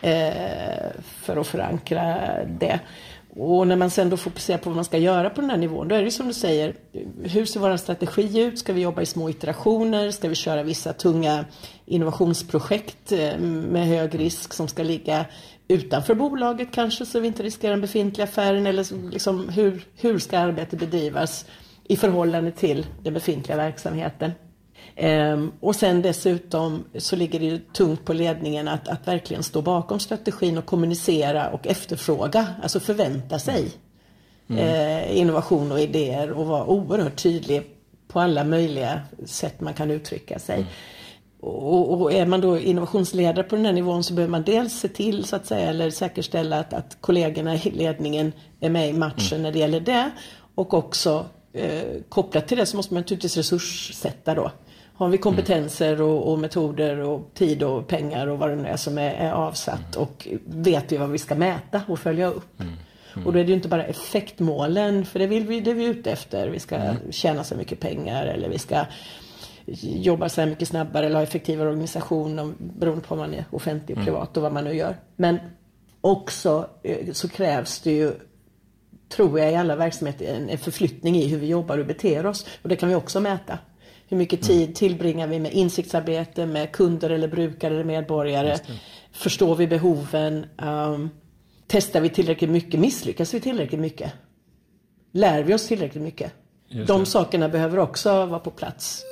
[0.00, 2.80] Eh, för att förankra det.
[3.36, 5.88] Och när man sen då fokuserar på vad man ska göra på den här nivån,
[5.88, 6.74] då är det som du säger,
[7.22, 8.58] hur ser vår strategi ut?
[8.58, 10.10] Ska vi jobba i små iterationer?
[10.10, 11.44] Ska vi köra vissa tunga
[11.86, 15.24] innovationsprojekt eh, med hög risk som ska ligga
[15.68, 18.66] utanför bolaget kanske så vi inte riskerar den befintliga affären?
[18.66, 21.46] Eller liksom, hur, hur ska arbetet bedrivas
[21.84, 24.32] i förhållande till den befintliga verksamheten?
[24.96, 29.62] Ehm, och sen dessutom så ligger det ju tungt på ledningen att, att verkligen stå
[29.62, 33.70] bakom strategin och kommunicera och efterfråga, alltså förvänta sig
[34.48, 34.64] mm.
[34.64, 37.62] eh, innovation och idéer och vara oerhört tydlig
[38.08, 40.54] på alla möjliga sätt man kan uttrycka sig.
[40.54, 40.66] Mm.
[41.40, 44.88] Och, och, är man då innovationsledare på den här nivån så behöver man dels se
[44.88, 49.38] till så att säga eller säkerställa att, att kollegorna i ledningen är med i matchen
[49.38, 49.42] mm.
[49.42, 50.10] när det gäller det.
[50.54, 54.50] Och också eh, kopplat till det så måste man naturligtvis resurssätta då.
[55.00, 58.76] Har vi kompetenser och, och, metoder och tid och pengar och vad det nu är
[58.76, 60.08] som är, är avsatt mm.
[60.08, 62.60] och vet vi vad vi ska mäta och följa upp.
[62.60, 62.72] Mm.
[63.14, 63.26] Mm.
[63.26, 65.84] Och då är det ju inte bara effektmålen, för det, vill vi, det är vi
[65.84, 66.48] ute efter.
[66.48, 66.96] Vi ska mm.
[67.10, 68.84] tjäna så mycket pengar eller vi ska
[69.82, 73.96] jobba så här mycket snabbare eller ha effektivare organisation beroende på om man är offentlig
[73.96, 74.04] och mm.
[74.04, 74.96] privat och vad man nu gör.
[75.16, 75.38] Men
[76.00, 78.12] också eh, så krävs det ju
[79.08, 82.46] tror jag i alla verksamheter en förflyttning i hur vi jobbar och beter oss.
[82.62, 83.58] Och det kan vi också mäta.
[84.10, 84.74] Hur mycket tid mm.
[84.74, 88.58] tillbringar vi med insiktsarbete med kunder eller brukare eller medborgare?
[89.12, 90.46] Förstår vi behoven?
[90.62, 91.10] Um,
[91.66, 92.80] testar vi tillräckligt mycket?
[92.80, 94.12] Misslyckas vi tillräckligt mycket?
[95.12, 96.32] Lär vi oss tillräckligt mycket?
[96.86, 99.02] De sakerna behöver också vara på plats.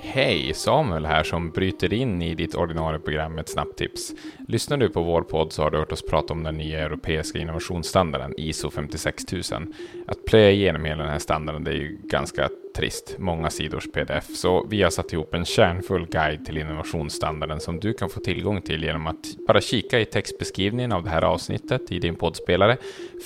[0.00, 4.12] Hej, Samuel här som bryter in i ditt ordinarie program med ett snabbt tips.
[4.48, 7.38] Lyssnar du på vår podd så har du hört oss prata om den nya europeiska
[7.38, 9.74] innovationsstandarden ISO 56000.
[10.06, 14.36] Att plöja igenom hela den här standarden det är ju ganska trist, många sidors pdf,
[14.36, 18.62] så vi har satt ihop en kärnfull guide till innovationsstandarden som du kan få tillgång
[18.62, 22.76] till genom att bara kika i textbeskrivningen av det här avsnittet i din poddspelare,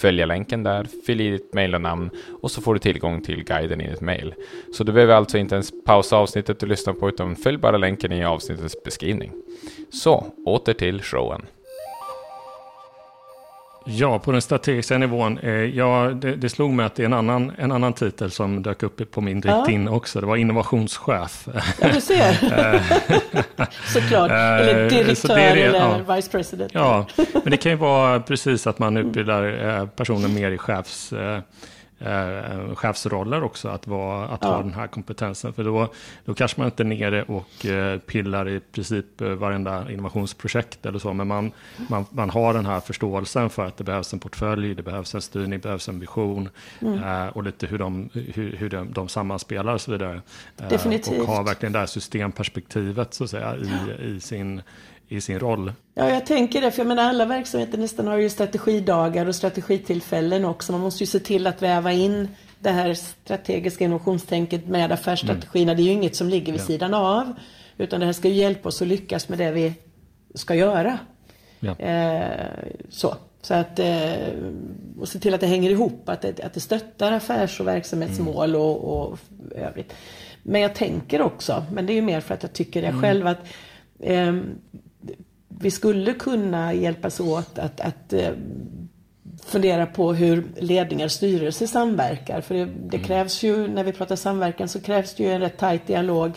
[0.00, 2.10] följa länken där, fyll i ditt mejl och namn
[2.42, 4.34] och så får du tillgång till guiden i ditt mejl.
[4.72, 8.12] Så du behöver alltså inte ens pausa avsnittet du lyssnar på utan följ bara länken
[8.12, 9.32] i avsnittets beskrivning.
[9.92, 11.42] Så, åter till showen.
[13.84, 15.38] Ja, på den strategiska nivån.
[15.38, 18.62] Eh, ja, det, det, slog mig att det är en annan, en annan titel som
[18.62, 19.92] dök upp på min LinkedIn ja.
[19.92, 20.20] också.
[20.20, 21.48] Det var innovationschef.
[21.80, 22.32] Ja, du ser.
[23.92, 24.30] Såklart.
[24.30, 26.14] Eller direktör Så det det, eller ja.
[26.16, 26.72] vice president.
[26.74, 31.40] Ja, men det kan ju vara precis att man utbildar personer mer i chefs eh,
[32.74, 34.48] chefsroller också, att, vara, att ja.
[34.48, 35.52] ha den här kompetensen.
[35.52, 35.92] För då,
[36.24, 40.98] då kanske man inte är nere och eh, pillar i princip eh, varenda innovationsprojekt eller
[40.98, 41.52] så, men man,
[41.88, 45.22] man, man har den här förståelsen för att det behövs en portfölj, det behövs en
[45.22, 46.48] styrning, det behövs en vision
[46.80, 47.02] mm.
[47.02, 50.20] eh, och lite hur de, hur, hur de, de sammanspelar och så vidare.
[50.60, 51.20] Eh, Definitivt.
[51.20, 54.62] Och har verkligen det här systemperspektivet så att säga i, i sin
[55.08, 55.72] i sin roll.
[55.94, 60.44] Ja, jag tänker det, för jag menar alla verksamheter nästan har ju strategidagar och strategitillfällen
[60.44, 60.72] också.
[60.72, 65.72] Man måste ju se till att väva in det här strategiska innovationstänket med affärsstrategierna.
[65.72, 65.76] Mm.
[65.76, 66.66] Det är ju inget som ligger vid ja.
[66.66, 67.32] sidan av.
[67.78, 69.74] Utan det här ska ju hjälpa oss att lyckas med det vi
[70.34, 70.98] ska göra.
[71.60, 71.78] Ja.
[71.78, 72.46] Eh,
[72.90, 73.14] så.
[73.42, 74.12] Så att, eh,
[75.00, 78.50] och se till att det hänger ihop, att det, att det stöttar affärs och verksamhetsmål
[78.50, 78.60] mm.
[78.60, 79.18] och, och
[79.56, 79.94] övrigt.
[80.42, 83.02] Men jag tänker också, men det är ju mer för att jag tycker det mm.
[83.02, 83.46] själv, att
[84.00, 84.36] eh,
[85.58, 88.30] vi skulle kunna hjälpas åt att, att eh,
[89.44, 92.40] fundera på hur ledningar och styrelser samverkar.
[92.40, 93.06] För det, det mm.
[93.06, 96.32] krävs ju, när vi pratar samverkan, så krävs det ju en rätt tajt dialog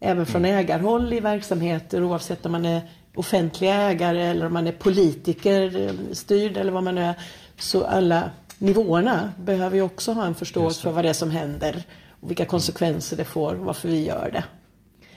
[0.00, 0.58] även från mm.
[0.58, 2.80] ägarhåll i verksamheter oavsett om man är
[3.14, 7.14] offentliga ägare eller om man är politiker eh, styrd eller vad man är.
[7.58, 11.82] Så alla nivåerna behöver ju också ha en förståelse för vad det är som händer
[12.20, 14.44] och vilka konsekvenser det får och varför vi gör det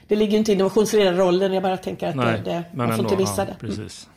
[0.09, 3.03] det ligger inte i innovationsledarrollen, jag bara tänker att Nej, det, det, man får ändå,
[3.03, 3.67] inte missa ja, det.
[3.67, 4.09] Precis.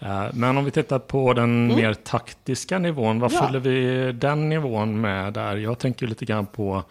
[0.00, 0.30] Mm.
[0.34, 1.76] Men om vi tittar på den mm.
[1.76, 3.46] mer taktiska nivån, vad ja.
[3.46, 5.56] fyller vi den nivån med där?
[5.56, 6.82] Jag tänker lite grann på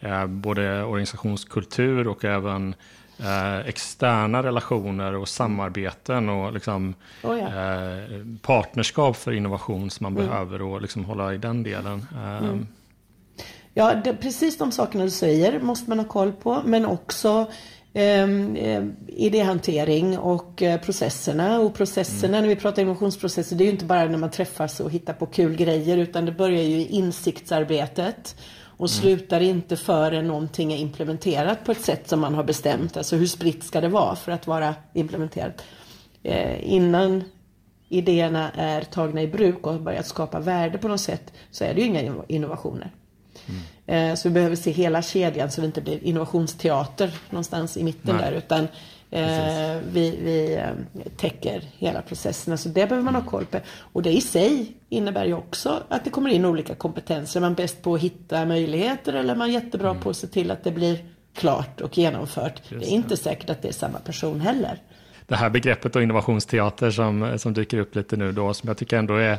[0.00, 2.74] eh, både organisationskultur och även
[3.18, 7.46] eh, externa relationer och samarbeten och liksom, oh ja.
[7.46, 10.26] eh, partnerskap för innovation som man mm.
[10.26, 12.06] behöver och liksom hålla i den delen.
[12.40, 12.66] Mm.
[13.78, 16.62] Ja, det, precis de sakerna du säger måste man ha koll på.
[16.64, 17.46] Men också
[17.92, 21.60] ehm, eh, idéhantering och eh, processerna.
[21.60, 22.48] Och processerna, mm.
[22.48, 25.26] när vi pratar innovationsprocesser, det är ju inte bara när man träffas och hittar på
[25.26, 28.36] kul grejer utan det börjar ju i insiktsarbetet.
[28.62, 28.88] Och mm.
[28.88, 32.96] slutar inte förrän någonting är implementerat på ett sätt som man har bestämt.
[32.96, 35.62] Alltså hur spritt ska det vara för att vara implementerat?
[36.22, 37.24] Eh, innan
[37.88, 41.74] idéerna är tagna i bruk och har börjat skapa värde på något sätt så är
[41.74, 42.92] det ju inga innovationer.
[43.86, 44.16] Mm.
[44.16, 48.30] Så vi behöver se hela kedjan så det inte blir innovationsteater någonstans i mitten Nej.
[48.30, 48.68] där utan
[49.10, 52.58] eh, vi, vi eh, täcker hela processen.
[52.58, 53.58] Så det behöver man ha koll på.
[53.92, 57.40] Och det i sig innebär ju också att det kommer in olika kompetenser.
[57.40, 60.02] Är man bäst på att hitta möjligheter eller är man jättebra mm.
[60.02, 60.98] på att se till att det blir
[61.34, 62.62] klart och genomfört.
[62.68, 64.82] Just det är inte säkert att det är samma person heller.
[65.26, 68.96] Det här begreppet och innovationsteater som, som dyker upp lite nu då, som jag tycker
[68.96, 69.38] ändå är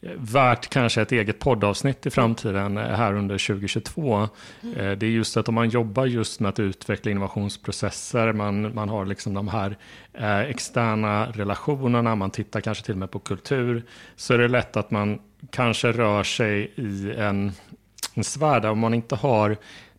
[0.00, 4.28] värt kanske ett eget poddavsnitt i framtiden eh, här under 2022.
[4.62, 4.76] Mm.
[4.76, 8.88] Eh, det är just att om man jobbar just med att utveckla innovationsprocesser, man, man
[8.88, 9.76] har liksom de här
[10.14, 13.84] eh, externa relationerna, man tittar kanske till och med på kultur,
[14.16, 15.18] så är det lätt att man
[15.50, 17.52] kanske rör sig i en,
[18.14, 19.56] en sfär där om man inte har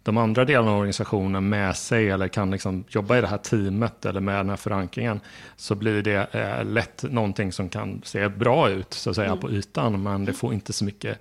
[0.09, 4.05] de andra delarna av organisationen med sig eller kan liksom jobba i det här teamet
[4.05, 5.19] eller med den här förankringen
[5.55, 9.39] så blir det eh, lätt någonting som kan se bra ut så att säga mm.
[9.39, 11.19] på ytan men det får inte så mycket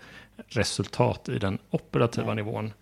[0.48, 2.44] resultat i den operativa Nej.
[2.44, 2.72] nivån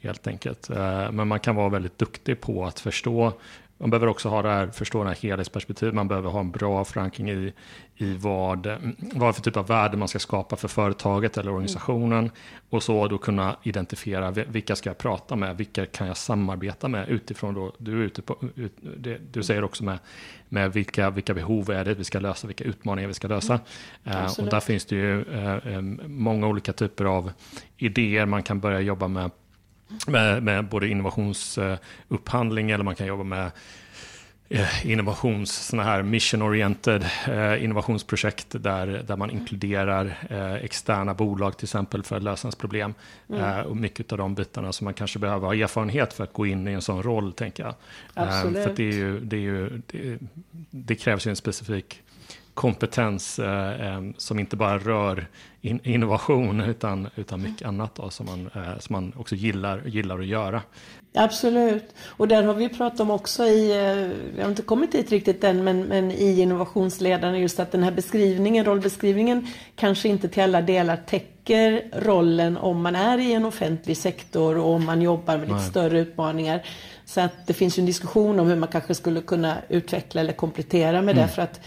[0.00, 0.70] helt enkelt.
[0.70, 3.32] Eh, men man kan vara väldigt duktig på att förstå
[3.78, 5.94] man behöver också ha det här, förstå det här helhetsperspektivet.
[5.94, 7.52] Man behöver ha en bra förankring i,
[7.96, 8.66] i vad,
[9.14, 12.18] vad för typ av värde man ska skapa för företaget eller organisationen.
[12.18, 12.30] Mm.
[12.70, 17.08] Och så då kunna identifiera vilka ska jag prata med, vilka kan jag samarbeta med
[17.08, 19.98] utifrån då, du, är ute på, ut, det, du säger också med,
[20.48, 23.60] med vilka, vilka behov är det vi ska lösa, vilka utmaningar vi ska lösa.
[24.04, 24.18] Mm.
[24.18, 27.32] Uh, och där finns det ju uh, många olika typer av
[27.76, 29.30] idéer man kan börja jobba med
[30.06, 33.50] med, med både innovationsupphandling eller man kan jobba med
[34.48, 41.64] eh, innovations, såna här mission-oriented eh, innovationsprojekt där, där man inkluderar eh, externa bolag till
[41.64, 42.94] exempel för att lösa ens problem.
[43.28, 43.40] Mm.
[43.40, 46.46] Eh, och mycket av de bitarna som man kanske behöver ha erfarenhet för att gå
[46.46, 47.74] in i en sån roll, tänker jag.
[48.14, 48.64] Absolut.
[48.64, 50.18] för det, är ju, det, är ju, det,
[50.70, 52.02] det krävs ju en specifik
[52.56, 55.26] kompetens eh, eh, som inte bara rör
[55.60, 60.18] in, innovation utan, utan mycket annat då, som, man, eh, som man också gillar, gillar
[60.18, 60.62] att göra.
[61.14, 65.10] Absolut, och där har vi pratat om också i, eh, jag har inte kommit dit
[65.10, 70.42] riktigt än, men, men i innovationsledarna just att den här beskrivningen, rollbeskrivningen kanske inte till
[70.42, 75.36] alla delar täcker rollen om man är i en offentlig sektor och om man jobbar
[75.36, 75.70] med lite Nej.
[75.70, 76.62] större utmaningar.
[77.04, 80.32] Så att det finns ju en diskussion om hur man kanske skulle kunna utveckla eller
[80.32, 81.26] komplettera med mm.
[81.26, 81.60] det för att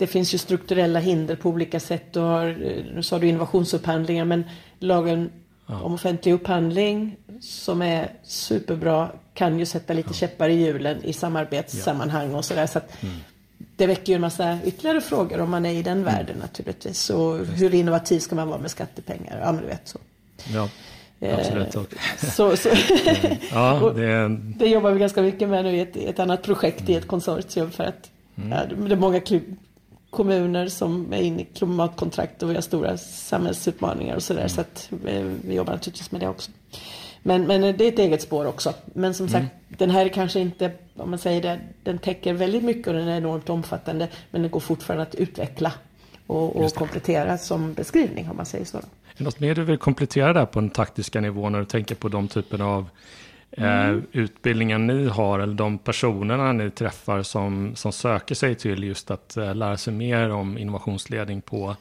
[0.00, 2.12] det finns ju strukturella hinder på olika sätt.
[2.12, 2.46] Du har,
[2.94, 4.44] nu sa du innovationsupphandlingar men
[4.78, 5.30] lagen
[5.66, 5.82] ja.
[5.82, 10.14] om offentlig upphandling som är superbra kan ju sätta lite ja.
[10.14, 12.66] käppar i hjulen i samarbetssammanhang och sådär.
[12.66, 13.14] Så att mm.
[13.76, 16.04] Det väcker ju en massa ytterligare frågor om man är i den mm.
[16.04, 17.10] världen naturligtvis.
[17.10, 19.40] Och hur innovativ ska man vara med skattepengar?
[19.44, 19.98] Ja, men du vet så.
[20.54, 20.68] Ja.
[21.20, 21.76] Eh, Absolut.
[22.34, 22.68] Så, så
[23.52, 24.28] ja, det...
[24.58, 26.92] det jobbar vi ganska mycket med nu i ett, ett annat projekt mm.
[26.92, 28.52] i ett konsortium för att mm.
[28.52, 29.20] ja, det är många
[30.10, 34.40] kommuner som är inne i klimatkontrakt och vi har stora samhällsutmaningar och sådär.
[34.40, 34.48] Mm.
[34.48, 36.50] Så att vi, vi, jobbar naturligtvis med det också.
[37.22, 38.74] Men, men det är ett eget spår också.
[38.84, 39.54] Men som sagt, mm.
[39.68, 43.08] den här är kanske inte, om man säger det, den täcker väldigt mycket och den
[43.08, 44.08] är enormt omfattande.
[44.30, 45.72] Men den går fortfarande att utveckla
[46.26, 48.78] och, och komplettera som beskrivning om man säger så.
[48.78, 48.84] Är
[49.16, 52.08] det något mer du vill komplettera där på den taktiska nivån när du tänker på
[52.08, 52.86] de typen av eh,
[53.56, 54.06] mm.
[54.12, 59.36] utbildningar ni har eller de personerna ni träffar som, som söker sig till just att
[59.36, 61.76] eh, lära sig mer om innovationsledning på,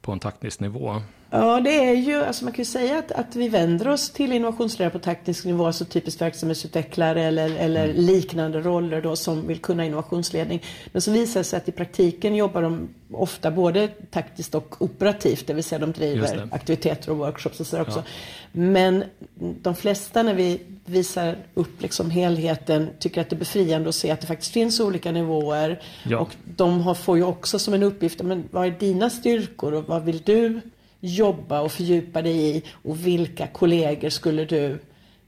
[0.00, 1.02] på en taktisk nivå?
[1.30, 4.32] Ja, det är ju, alltså man kan ju säga att, att vi vänder oss till
[4.32, 7.96] innovationsledare på taktisk nivå, alltså typiskt verksamhetsutvecklare eller, eller mm.
[7.96, 10.62] liknande roller då som vill kunna innovationsledning.
[10.92, 15.46] Men så visar det sig att i praktiken jobbar de ofta både taktiskt och operativt,
[15.46, 17.98] det vill säga de driver aktiviteter och workshops och sådär också.
[17.98, 18.04] Ja.
[18.52, 19.04] Men
[19.38, 24.10] de flesta när vi visar upp liksom helheten tycker att det är befriande att se
[24.10, 25.82] att det faktiskt finns olika nivåer.
[26.02, 26.18] Ja.
[26.18, 29.84] Och de har, får ju också som en uppgift, men vad är dina styrkor och
[29.84, 30.60] vad vill du
[31.00, 34.78] jobba och fördjupa dig i och vilka kollegor skulle du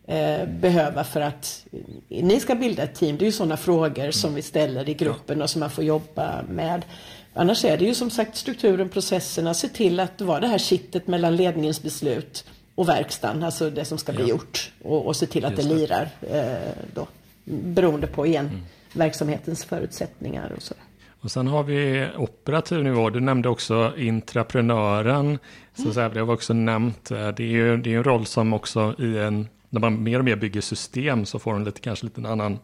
[0.06, 1.66] eh, behöva för att
[2.09, 3.16] ni ska bilda ett team.
[3.16, 6.42] Det är ju sådana frågor som vi ställer i gruppen och som man får jobba
[6.48, 6.85] med.
[7.35, 11.06] Annars är det ju som sagt strukturen, processerna, se till att vara det här kittet
[11.06, 14.28] mellan ledningens beslut och verkstaden, alltså det som ska bli ja.
[14.28, 14.72] gjort.
[14.83, 17.06] Och, och se till att Just det lirar eh, då,
[17.44, 18.61] beroende på igen mm.
[18.92, 20.85] verksamhetens förutsättningar och sådär.
[21.20, 23.11] Och sen har vi operativ nivå.
[23.11, 25.38] Du nämnde också intraprenören.
[25.74, 27.09] Så, så här, det har vi också nämnt.
[27.09, 30.24] Det är ju det är en roll som också i en, när man mer och
[30.24, 32.59] mer bygger system så får den lite, kanske lite en annan,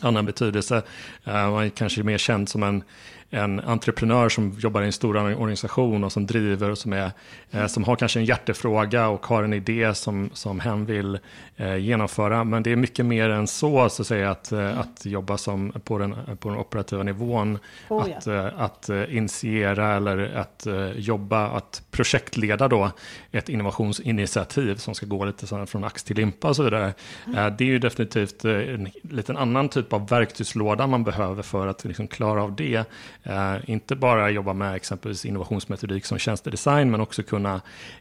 [0.00, 0.82] annan betydelse.
[1.24, 2.82] Eh, man är kanske mer känd som en
[3.30, 7.10] en entreprenör som jobbar i en stor organisation och som driver och som, är,
[7.50, 11.18] eh, som har kanske en hjärtefråga och har en idé som, som hen vill
[11.56, 12.44] eh, genomföra.
[12.44, 15.72] Men det är mycket mer än så, så att säga, att, eh, att jobba som
[15.84, 17.58] på, den, på den operativa nivån.
[17.88, 18.50] Oh, att, ja.
[18.56, 22.90] att initiera eller att jobba, att projektleda då
[23.32, 26.94] ett innovationsinitiativ som ska gå lite från ax till limpa och så vidare.
[27.26, 27.56] Mm.
[27.58, 32.08] Det är ju definitivt en liten annan typ av verktygslåda man behöver för att liksom
[32.08, 32.84] klara av det.
[33.28, 37.60] Uh, inte bara jobba med exempelvis innovationsmetodik som tjänstedesign, men också kunna,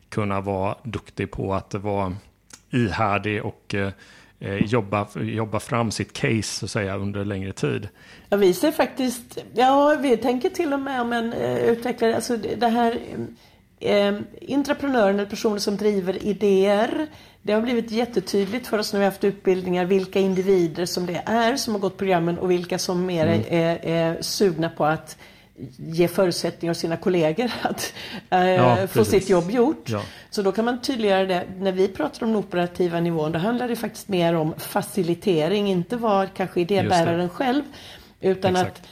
[0.09, 2.15] kunna vara duktig på att vara
[2.71, 3.89] ihärdig och uh,
[4.65, 7.87] jobba, jobba fram sitt case så att säga under längre tid.
[8.29, 12.37] Ja, vi ser faktiskt, ja vi tänker till och med om en eh, utvecklare, alltså
[12.37, 12.99] det här
[13.79, 17.07] eh, intraprenören eller personer som driver idéer.
[17.45, 21.21] Det har blivit jättetydligt för oss när vi har haft utbildningar vilka individer som det
[21.25, 23.43] är som har gått programmen och vilka som mer mm.
[23.49, 25.17] är, är sugna på att
[25.77, 27.93] ge förutsättningar åt sina kollegor att
[28.29, 29.89] äh, ja, få sitt jobb gjort.
[29.89, 30.01] Ja.
[30.29, 31.43] Så då kan man tydliggöra det.
[31.57, 35.97] När vi pratar om den operativa nivån då handlar det faktiskt mer om facilitering, inte
[35.97, 37.63] vara kanske idébäraren själv.
[38.21, 38.77] Utan Exakt.
[38.77, 38.87] att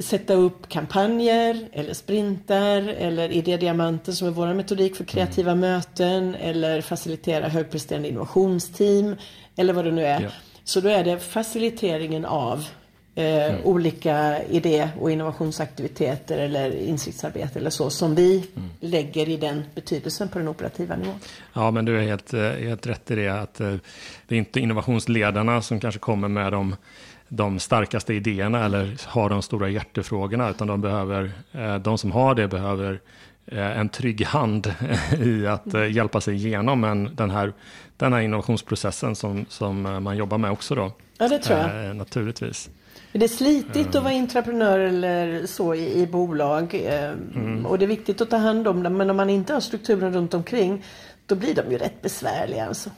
[0.00, 5.60] sätta upp kampanjer eller sprintar eller idédiamanter som är vår metodik för kreativa mm.
[5.60, 9.16] möten eller facilitera högpresterande innovationsteam
[9.56, 10.20] eller vad det nu är.
[10.20, 10.28] Ja.
[10.64, 12.64] Så då är det faciliteringen av
[13.14, 13.64] eh, mm.
[13.64, 18.70] olika idé och innovationsaktiviteter eller insiktsarbete eller så som vi mm.
[18.80, 21.18] lägger i den betydelsen på den operativa nivån.
[21.52, 25.62] Ja, men du är helt, eh, helt rätt i det att det är inte innovationsledarna
[25.62, 26.76] som kanske kommer med de
[27.34, 32.34] de starkaste idéerna eller har de stora hjärtefrågorna, utan de, behöver, eh, de som har
[32.34, 33.00] det behöver
[33.46, 34.74] eh, en trygg hand
[35.20, 37.52] i att eh, hjälpa sig igenom en, den, här,
[37.96, 40.92] den här innovationsprocessen som, som man jobbar med också då.
[41.18, 41.96] Ja, det tror jag.
[41.96, 42.70] naturligtvis.
[43.12, 46.74] Det är slitigt att vara entreprenör eller så i, i bolag.
[46.74, 47.66] Mm.
[47.66, 48.96] Och det är viktigt att ta hand om dem.
[48.96, 50.84] Men om man inte har strukturen runt omkring
[51.26, 52.66] då blir de ju rätt besvärliga.
[52.66, 52.90] Alltså.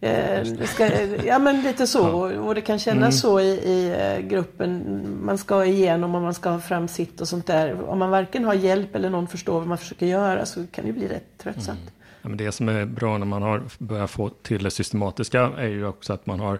[0.00, 3.12] Eh, ska, ja men lite så och det kan kännas mm.
[3.12, 5.02] så i, i, eh, gruppen.
[5.24, 7.88] Man ska igenom och man ska ha fram sitt och sånt där.
[7.88, 10.92] Om man varken har hjälp eller någon förstår vad man försöker göra så kan det
[10.92, 11.80] bli rätt tröttsamt.
[11.80, 11.92] Mm.
[12.22, 15.68] Ja, men det som är bra när man har börjat få till det systematiska är
[15.68, 16.58] ju också att man har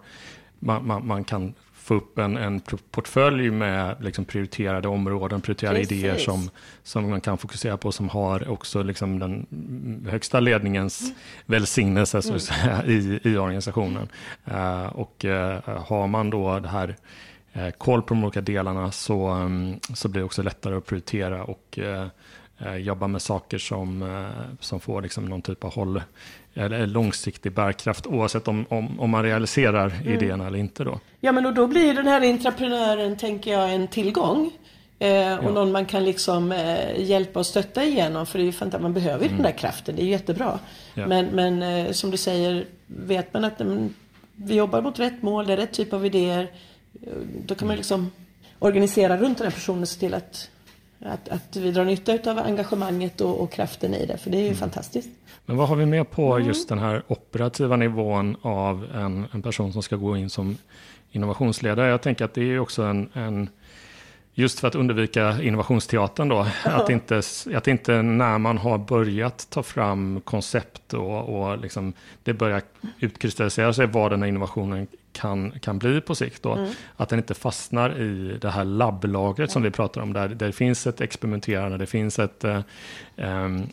[0.59, 1.55] man, man, man kan
[1.87, 2.61] få upp en, en
[2.91, 5.99] portfölj med liksom prioriterade områden, prioriterade Precis.
[5.99, 6.51] idéer som,
[6.82, 9.47] som man kan fokusera på, som har också liksom den
[10.11, 11.14] högsta ledningens mm.
[11.47, 12.41] välsignelse mm.
[12.41, 14.09] säga, i, i organisationen.
[14.51, 16.97] Uh, och uh, har man då det här
[17.53, 21.45] eh, koll på de olika delarna så, um, så blir det också lättare att prioritera
[21.45, 21.78] och
[22.79, 26.03] jobba med saker som, eh, som får liksom någon typ av håll,
[26.55, 30.15] eller långsiktig bärkraft oavsett om, om, om man realiserar mm.
[30.15, 30.85] idéerna eller inte.
[30.85, 31.01] Då.
[31.21, 34.51] Ja men och då blir den här entreprenören, tänker jag, en tillgång.
[34.99, 35.51] Eh, och ja.
[35.51, 38.27] någon man kan liksom eh, hjälpa och stötta igenom.
[38.27, 39.43] För det är ju fantastiskt, man behöver ju mm.
[39.43, 40.59] den där kraften, det är jättebra.
[40.95, 41.07] Ja.
[41.07, 43.95] Men, men eh, som du säger, vet man att men,
[44.37, 46.51] vi jobbar mot rätt mål, det är rätt typ av idéer.
[47.47, 47.77] Då kan man mm.
[47.77, 48.11] liksom
[48.59, 50.51] organisera runt den här personen och se till att,
[51.01, 54.18] att, att vi drar nytta av engagemanget och, och, kraften i det.
[54.18, 54.59] För det är ju mm.
[54.59, 55.09] fantastiskt.
[55.47, 56.49] Men vad har vi med på mm.
[56.49, 60.57] just den här operativa nivån av en, en person som ska gå in som
[61.11, 61.88] innovationsledare?
[61.88, 63.49] Jag tänker att det är också en, en
[64.38, 66.47] Just för att undvika innovationsteatern då.
[66.64, 67.22] Att, inte,
[67.55, 71.92] att inte när man har börjat ta fram koncept och, och liksom
[72.22, 72.62] det börjar
[73.01, 74.86] utkristallisera sig vad den här innovationen
[75.17, 76.43] kan, kan bli på sikt.
[76.43, 76.53] Då.
[76.53, 76.71] Mm.
[76.97, 80.53] Att den inte fastnar i det här labblagret som vi pratar om, där, där det
[80.53, 82.61] finns ett experimenterande, det finns ett, eh,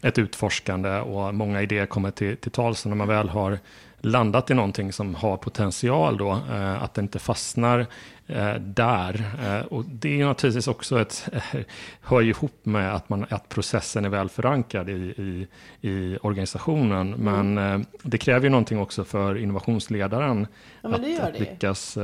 [0.01, 2.75] ett utforskande och många idéer kommer till, till tal.
[2.75, 3.59] Så när man väl har
[4.05, 7.85] landat i någonting som har potential då, eh, att det inte fastnar
[8.27, 9.23] eh, där.
[9.43, 11.29] Eh, och det är naturligtvis också ett,
[12.01, 15.47] hör ihop med att, man, att processen är väl förankrad i, i,
[15.89, 17.13] i organisationen.
[17.13, 17.53] Mm.
[17.53, 20.47] Men det kräver ju någonting också för innovationsledaren
[20.81, 21.97] ja, att, att lyckas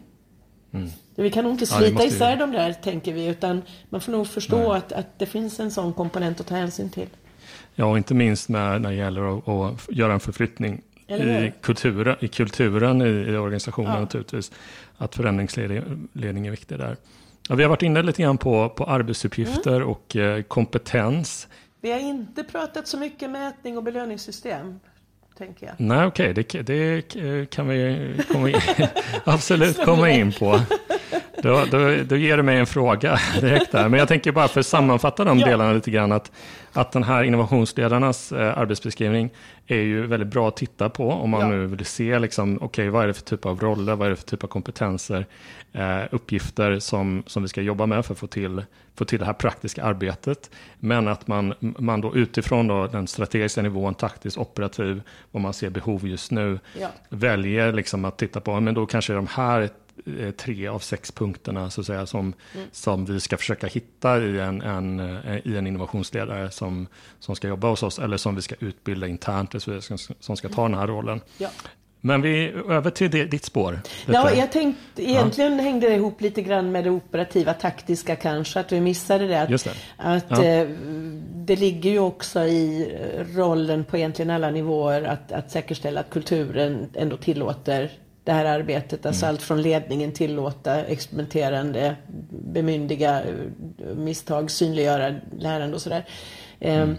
[0.73, 0.91] Mm.
[1.15, 4.27] Vi kan nog inte slita ja, isär de där, tänker vi, utan man får nog
[4.27, 7.09] förstå att, att det finns en sån komponent att ta hänsyn till.
[7.79, 12.29] Ja, inte minst när, när det gäller att, att göra en förflyttning i kulturen, i,
[12.29, 14.01] kulturen i, i organisationen ja.
[14.01, 14.53] naturligtvis.
[14.99, 16.97] Att förändringsledning är viktig där.
[17.49, 19.89] Ja, vi har varit inne lite grann på, på arbetsuppgifter mm.
[19.89, 21.49] och eh, kompetens.
[21.81, 24.81] Vi har inte pratat så mycket mätning och belöningssystem.
[25.39, 25.75] Tänker jag.
[25.79, 28.57] Nej, okej, okay, det, det, kan vi komma in,
[29.25, 30.61] absolut komma in på.
[31.43, 33.89] Då, då, då ger du mig en fråga direkt där.
[33.89, 35.47] Men jag tänker bara för att sammanfatta de ja.
[35.47, 36.13] delarna lite grann.
[36.13, 36.33] Att,
[36.73, 39.31] att den här innovationsledarnas eh, arbetsbeskrivning
[39.67, 41.11] är ju väldigt bra att titta på.
[41.11, 41.49] Om man ja.
[41.49, 44.17] nu vill se, liksom, okay, vad är det för typ av roller, vad är det
[44.17, 45.27] för typ av kompetenser,
[45.73, 48.63] eh, uppgifter som, som vi ska jobba med för att få till,
[48.95, 50.51] få till det här praktiska arbetet.
[50.79, 55.71] Men att man, man då utifrån då den strategiska nivån, taktisk, operativ, vad man ser
[55.71, 56.89] behov just nu, ja.
[57.09, 59.71] väljer liksom att titta på, men då kanske de här
[60.37, 62.67] tre av sex punkterna så att säga, som, mm.
[62.73, 66.87] som vi ska försöka hitta i en, en, eh, i en innovationsledare som,
[67.19, 70.63] som ska jobba hos oss eller som vi ska utbilda internt, som, som ska ta
[70.63, 71.21] den här rollen.
[71.39, 71.49] Ja.
[72.01, 73.81] Men vi över till ditt spår.
[74.07, 75.63] Ja, jag tänkte, egentligen ja.
[75.63, 79.43] hängde det ihop lite grann med det operativa taktiska kanske, att vi missade det.
[79.43, 79.71] Att, det.
[79.97, 80.45] att ja.
[80.45, 80.69] eh,
[81.35, 82.93] det ligger ju också i
[83.35, 87.91] rollen på egentligen alla nivåer att, att säkerställa att kulturen ändå tillåter
[88.27, 89.07] det här arbetet.
[89.07, 89.35] Alltså mm.
[89.35, 91.97] allt från ledningen tillåta experimenterande,
[92.31, 93.23] bemyndiga
[93.97, 96.05] misstag, synliggöra lärande och sådär.
[96.61, 96.97] Ehm, mm.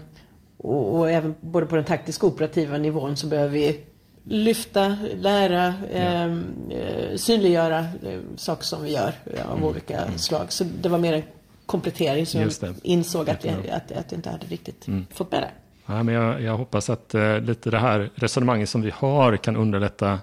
[0.56, 3.80] och, och, även både på den taktiska och operativa nivån så behöver vi
[4.24, 9.12] lyfta, lära, ehm, eh, synliggöra eh, saker som vi gör
[9.44, 9.64] av Mm.
[9.64, 10.52] olika slag.
[10.52, 11.22] Så det var mer en
[11.66, 12.52] komplettering som jag
[12.82, 15.06] insåg att jag, att, att jag inte hade riktigt Mm.
[15.10, 15.50] fått med det.
[15.86, 19.56] Ja, men jag, jag hoppas att eh, lite det här resonemanget som vi har kan
[19.56, 20.18] underlätta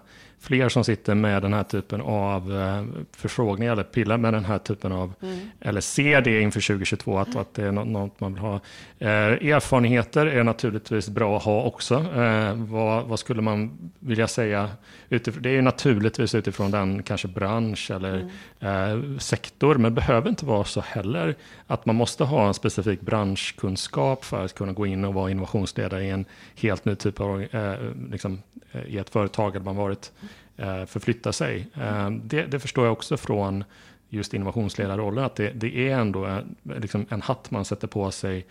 [0.46, 2.84] fler som sitter med den här typen av eh,
[3.18, 5.14] förfrågningar eller pillar med den här typen av,
[5.62, 8.60] eller ser det inför 2022 att, att det är något, man vill ha.
[9.00, 9.10] Eh,
[9.54, 11.96] erfarenheter är naturligtvis bra att ha också.
[11.96, 14.70] Eh, vad, vad skulle man vilja säga?
[15.10, 18.30] Utifrån, det är naturligtvis utifrån den kanske bransch eller
[18.60, 21.36] eh, sektor, men behöver inte vara så heller
[21.68, 26.04] att man måste ha en specifik branschkunskap för att kunna gå in och vara innovationsledare
[26.04, 26.26] i en
[26.56, 27.76] helt ny typ av, eh,
[28.12, 28.42] liksom,
[28.88, 30.12] i ett företag där man varit
[30.58, 31.68] eh, förflytta sig.
[31.82, 33.64] Eh, det, det förstår jag också från
[34.10, 38.46] just innovationsledarrollen, att det, det är ändå en, liksom en hatt man sätter på sig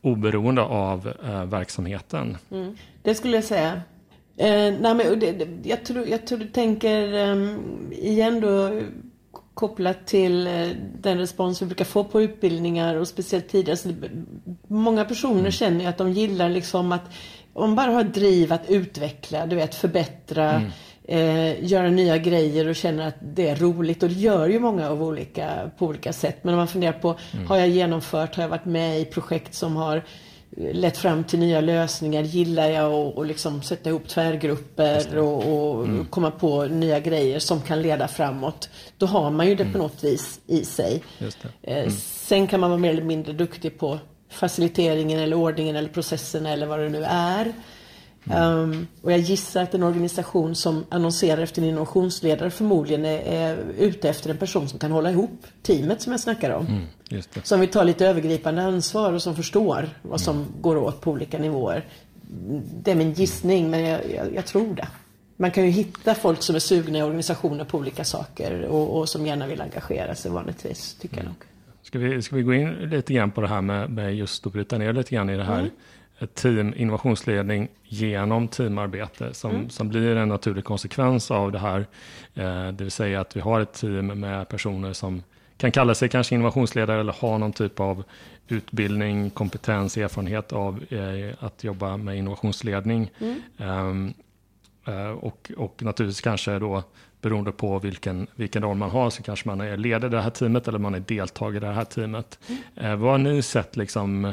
[0.00, 2.36] oberoende av eh, verksamheten.
[3.02, 3.82] Det skulle jag säga.
[4.36, 7.54] Eh, nej, men det, det, jag, tror, jag tror du tänker eh,
[7.90, 8.80] igen då
[9.54, 10.68] kopplat till eh,
[11.00, 13.76] den respons vi brukar få på utbildningar och speciellt tidigare.
[13.76, 14.10] Så det,
[14.66, 17.10] många personer känner ju att de gillar liksom att
[17.54, 20.62] om man bara har driv att utveckla, du vet förbättra,
[21.04, 24.02] eh, göra nya grejer och känner att det är roligt.
[24.02, 26.36] Och det gör ju många av olika, på olika sätt.
[26.42, 27.16] Men om man funderar på,
[27.48, 30.02] har jag genomfört, har jag varit med i projekt som har
[30.56, 32.22] lett fram till nya lösningar.
[32.22, 37.60] Gillar jag att och liksom sätta ihop tvärgrupper och, och komma på nya grejer som
[37.60, 38.68] kan leda framåt.
[38.98, 41.02] Då har man ju det på något vis i sig.
[41.62, 43.98] Eh, Sen kan man vara mer eller mindre duktig på
[44.32, 47.52] faciliteringen eller ordningen eller processen eller vad det nu är.
[48.24, 53.56] Um, och jag gissar att en organisation som annonserar efter en innovationsledare förmodligen är, är
[53.78, 56.66] ute efter en person som kan hålla ihop teamet som jag snackar om.
[56.66, 57.22] Mm.
[57.42, 61.38] Som vill ta lite övergripande ansvar och som förstår vad som går åt på olika
[61.38, 61.84] nivåer.
[62.82, 64.88] Det är min gissning, men jag, jag, jag tror det.
[65.36, 69.08] Man kan ju hitta folk som är sugna i organisationer på olika saker och, och
[69.08, 71.34] som gärna vill engagera sig vanligtvis, tycker jag nog.
[71.92, 74.52] Ska vi, ska vi gå in lite grann på det här med, med just att
[74.52, 75.70] bryta ner lite grann i det här
[76.18, 81.86] ett team, innovationsledning genom teamarbete som, som blir en naturlig konsekvens av det här.
[82.34, 85.22] Eh, det vill säga att vi har ett team med personer som
[85.56, 88.04] kan kalla sig kanske innovationsledare eller ha någon typ av
[88.48, 93.10] utbildning, kompetens, erfarenhet av eh, att jobba med innovationsledning.
[93.58, 94.14] Ehm,
[94.86, 96.82] eh, och, och naturligtvis kanske då
[97.22, 100.30] beroende på vilken, vilken roll man har så kanske man är ledare i det här
[100.30, 102.38] teamet eller man är deltagare i det här teamet.
[102.76, 104.24] Eh, vad har ni sett liksom,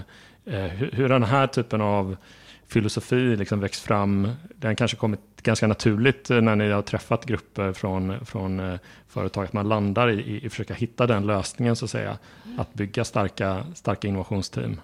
[0.46, 2.18] eh, hur, hur den här typen av
[2.68, 4.32] filosofi liksom växt fram?
[4.56, 9.54] Den kanske kommit ganska naturligt eh, när ni har träffat grupper från, från företag, att
[9.54, 12.18] man landar i, i, i att försöka hitta den lösningen så att säga.
[12.58, 14.82] Att bygga starka, starka innovationsteam.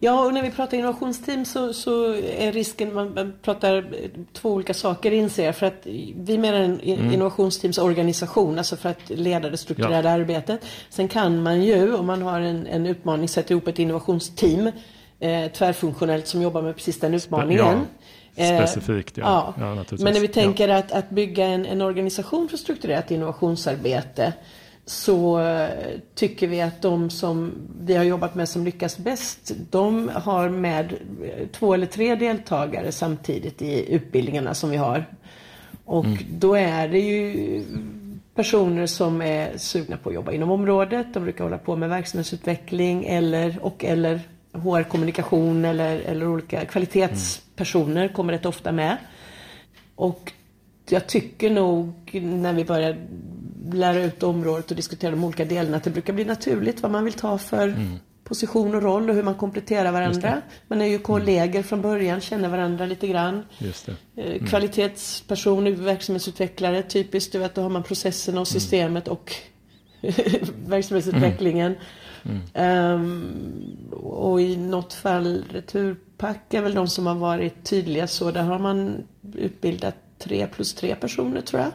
[0.00, 3.84] Ja, och när vi pratar innovationsteam så, så är risken, man man pratar
[4.32, 5.56] två olika saker inser jag.
[5.56, 5.86] För att
[6.16, 10.64] vi menar en in- innovationsteamsorganisation, alltså för att leda det strukturerade arbetet.
[10.90, 14.70] Sen kan man ju, om man har en, en utmaning, sätta ihop ett innovationsteam
[15.20, 17.78] eh, tvärfunktionellt som jobbar med precis den utmaningen.
[18.36, 19.54] Eh, Specifikt, ja.
[19.60, 20.32] Ja, men när vi Ja.
[20.32, 24.32] tänker att, att bygga en, en organisation för strukturerat innovationsarbete
[24.88, 25.68] så eh,
[26.14, 30.92] tycker vi att de som vi har jobbat med som lyckas bäst, de har med
[31.24, 35.04] eh, två eller tre deltagare samtidigt i utbildningarna som vi har.
[35.84, 37.64] Och då är det ju
[38.34, 41.14] personer som är sugna på att jobba inom området.
[41.14, 44.20] De brukar hålla på med verksamhetsutveckling eller, och eller
[44.52, 48.96] HR-kommunikation eller, eller olika kvalitetspersoner kommer rätt ofta med.
[49.94, 50.32] Och
[50.88, 52.96] jag tycker nog när vi börjar
[53.72, 57.04] lära ut området och diskutera de olika delarna att det brukar bli naturligt vad man
[57.04, 57.74] vill ta för
[58.24, 60.42] position och roll och hur man kompletterar varandra.
[60.68, 63.44] Man är ju kollegor från början, känner varandra lite grann.
[63.58, 63.88] Just.
[64.16, 69.34] Eh, Kvalitetsperson, verksamhetsutvecklare, typiskt du vet, då har man processerna och systemet och
[70.66, 71.74] verksamhetsutvecklingen.
[72.54, 78.30] Ehm, och i något fall Returpack är väl de som har varit tydliga så.
[78.30, 79.04] Där har man
[79.34, 81.70] utbildat tre plus tre personer tror jag.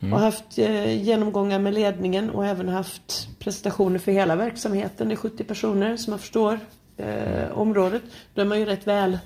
[0.00, 5.08] Och haft eh, genomgångar med ledningen och även haft presentationer för hela verksamheten.
[5.08, 6.60] Det är 70 personer som man förstår
[6.96, 8.02] eh, området.
[8.34, 9.18] Då är man ju rätt väl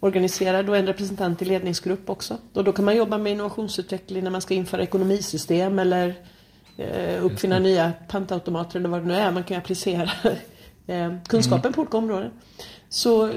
[0.00, 2.38] organiserad och en representant i ledningsgrupp också.
[2.52, 6.14] Och då kan man jobba med innovationsutveckling när man ska införa ekonomisystem eller
[6.76, 9.30] eh, uppfinna nya pantautomater eller vad det nu är.
[9.30, 10.10] Man kan ju applicera
[10.86, 12.30] eh, kunskapen på olika områden.
[12.88, 13.32] Så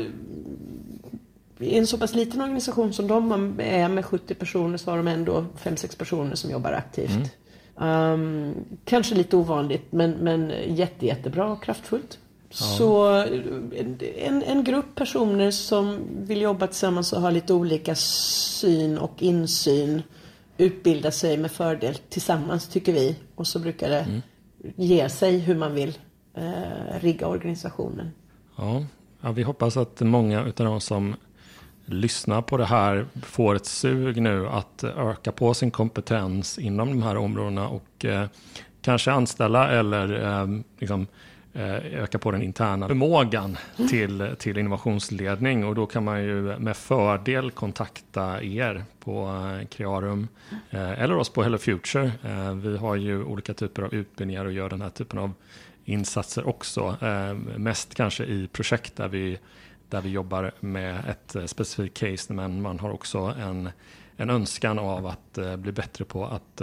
[1.60, 5.08] i en så pass liten organisation som de är med 70 personer så har de
[5.08, 7.32] ändå 5-6 personer som jobbar aktivt.
[7.76, 12.20] Um, kanske lite ovanligt men, men jätte, jättebra och kraftfullt.
[12.49, 13.08] Så
[14.18, 20.01] en, en grupp personer som vill jobba tillsammans och ha lite olika syn och insyn
[20.58, 23.16] utbilda sig med fördel tillsammans tycker vi.
[23.36, 24.22] Och så brukar det mm.
[24.76, 25.97] ge sig hur man vill
[26.34, 28.12] eh, rigga organisationen.
[28.56, 28.86] Ja.
[29.22, 31.16] ja, vi hoppas att många av de som
[31.86, 37.03] lyssnar på det här får ett sug nu att öka på sin kompetens inom de
[37.03, 38.27] här områdena och eh,
[38.81, 40.47] kanske anställa eller eh,
[40.79, 41.07] liksom,
[41.53, 43.57] eh, öka på den interna förmågan
[43.89, 45.65] till, till innovationsledning.
[45.65, 50.27] Och då kan man ju med fördel kontakta er på Crearum
[50.69, 52.11] eller oss på Hello Future.
[52.63, 55.31] Vi har ju olika typer av utbildningar och gör den här typen av
[55.86, 56.97] insatser också.
[57.55, 59.39] Mest kanske i projekt där vi,
[59.93, 63.69] där vi jobbar med ett specifikt case, men man har också en,
[64.17, 66.61] en önskan av att bli bättre på att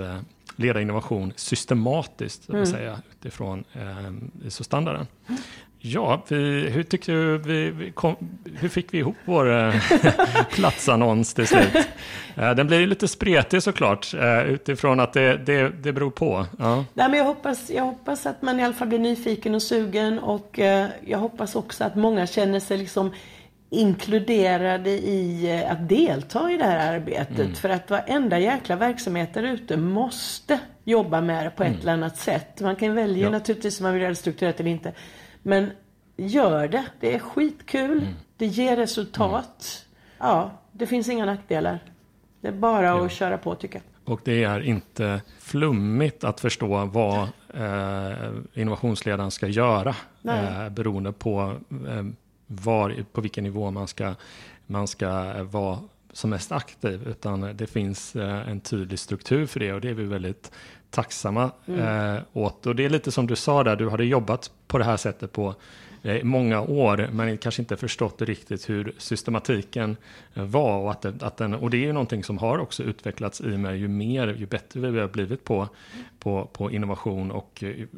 [0.57, 2.67] leda innovation systematiskt, mm.
[2.67, 5.07] säga, utifrån eh, ISO-standarden.
[5.83, 8.17] Ja, vi, hur tyckte du vi, vi kom,
[8.55, 9.75] hur fick vi ihop vår eh,
[10.51, 11.77] platsannons till slut?
[12.37, 16.47] Eh, den blir lite spretig såklart eh, utifrån att det, det, det beror på.
[16.59, 16.85] Ja.
[16.95, 20.19] Nej, men jag, hoppas, jag hoppas att man i alla fall blir nyfiken och sugen
[20.19, 20.59] och
[21.05, 23.13] jag hoppas också att många känner sig liksom
[23.71, 27.39] inkluderade i att delta i det här arbetet.
[27.39, 27.55] Mm.
[27.55, 31.81] För att varenda jäkla verksamhet där ute måste jobba med det på ett mm.
[31.81, 32.61] eller annat sätt.
[32.61, 33.31] Man kan välja ja.
[33.31, 34.93] naturligtvis om man vill göra det strukturerat eller inte.
[35.43, 35.71] Men
[36.17, 36.87] gör det.
[37.01, 37.99] Det är skitkul.
[37.99, 38.15] Mm.
[38.37, 39.87] Det ger resultat.
[40.19, 40.31] Mm.
[40.31, 41.79] Ja, det finns inga nackdelar.
[42.41, 43.07] Det är bara ja.
[43.07, 44.13] att köra på tycker jag.
[44.13, 49.95] Och det är inte flummigt att förstå vad eh, innovationsledaren ska göra.
[50.25, 52.05] Eh, beroende på eh,
[52.47, 54.15] var, på vilken nivå man ska,
[54.67, 55.79] man ska vara
[56.13, 59.95] som mest aktiv, utan det finns eh, en tydlig struktur för det och det är
[59.95, 60.53] vi väldigt
[60.91, 62.15] tacksamma mm.
[62.17, 62.67] eh, åt.
[62.67, 65.33] Och det är lite som du sa där, du hade jobbat på det här sättet
[65.33, 65.55] på
[66.03, 69.97] eh, många år, men kanske inte förstått riktigt hur systematiken
[70.35, 70.79] eh, var.
[70.79, 73.79] Och, att, att den, och det är ju någonting som har också utvecklats i mig
[73.79, 75.69] ju mer, ju bättre vi har blivit på,
[76.19, 77.89] på, på innovation och ju,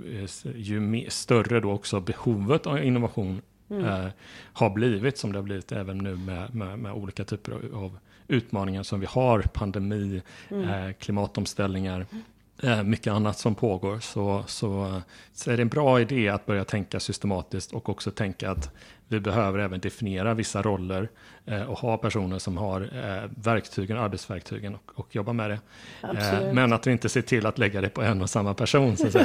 [0.57, 3.85] ju mer, större då också behovet av innovation mm.
[3.85, 4.07] eh,
[4.53, 8.83] har blivit som det har blivit även nu med, med, med olika typer av utmaningar
[8.83, 10.69] som vi har, pandemi, mm.
[10.69, 12.17] eh, klimatomställningar, eh,
[12.85, 14.01] mycket annat som pågår.
[14.01, 15.03] Så, så,
[15.33, 18.71] så är det en bra idé att börja tänka systematiskt och också tänka att
[19.13, 21.09] vi behöver även definiera vissa roller
[21.47, 25.59] eh, och ha personer som har eh, verktygen, arbetsverktygen och, och jobba med det.
[26.03, 28.97] Eh, men att vi inte ser till att lägga det på en och samma person.
[28.97, 29.07] Så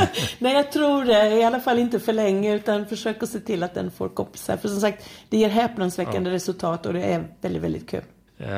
[0.38, 1.28] Nej, jag tror det.
[1.28, 4.56] I alla fall inte för länge, utan försök att se till att den får kompisar.
[4.56, 6.34] För som sagt, det ger häpnadsväckande ja.
[6.34, 8.02] resultat och det är väldigt, väldigt kul.
[8.38, 8.48] Eh,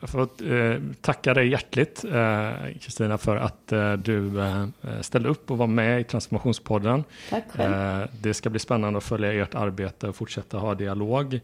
[0.00, 2.50] jag får eh, tacka dig hjärtligt eh,
[2.80, 3.72] Kristina för att
[4.04, 4.32] du
[5.00, 7.04] ställde upp och var med i Transformationspodden.
[7.30, 8.08] Tack själv.
[8.20, 11.40] Det ska bli spännande att följa ert arbete och fortsätta ha dialog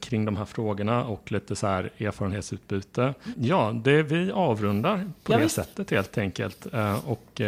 [0.00, 3.14] kring de här frågorna och lite så här erfarenhetsutbyte.
[3.36, 5.54] Ja, det vi avrundar på ja, det visst.
[5.54, 6.66] sättet helt enkelt
[7.04, 7.40] och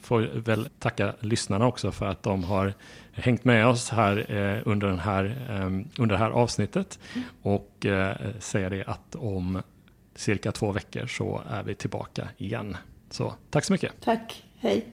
[0.00, 2.74] får väl tacka lyssnarna också för att de har
[3.14, 5.66] hängt med oss här eh, under, den här, eh,
[6.02, 6.98] under det här avsnittet.
[7.42, 9.62] Och eh, säga det att om
[10.14, 12.76] cirka två veckor så är vi tillbaka igen.
[13.10, 13.92] Så tack så mycket.
[14.00, 14.86] Tack, hej.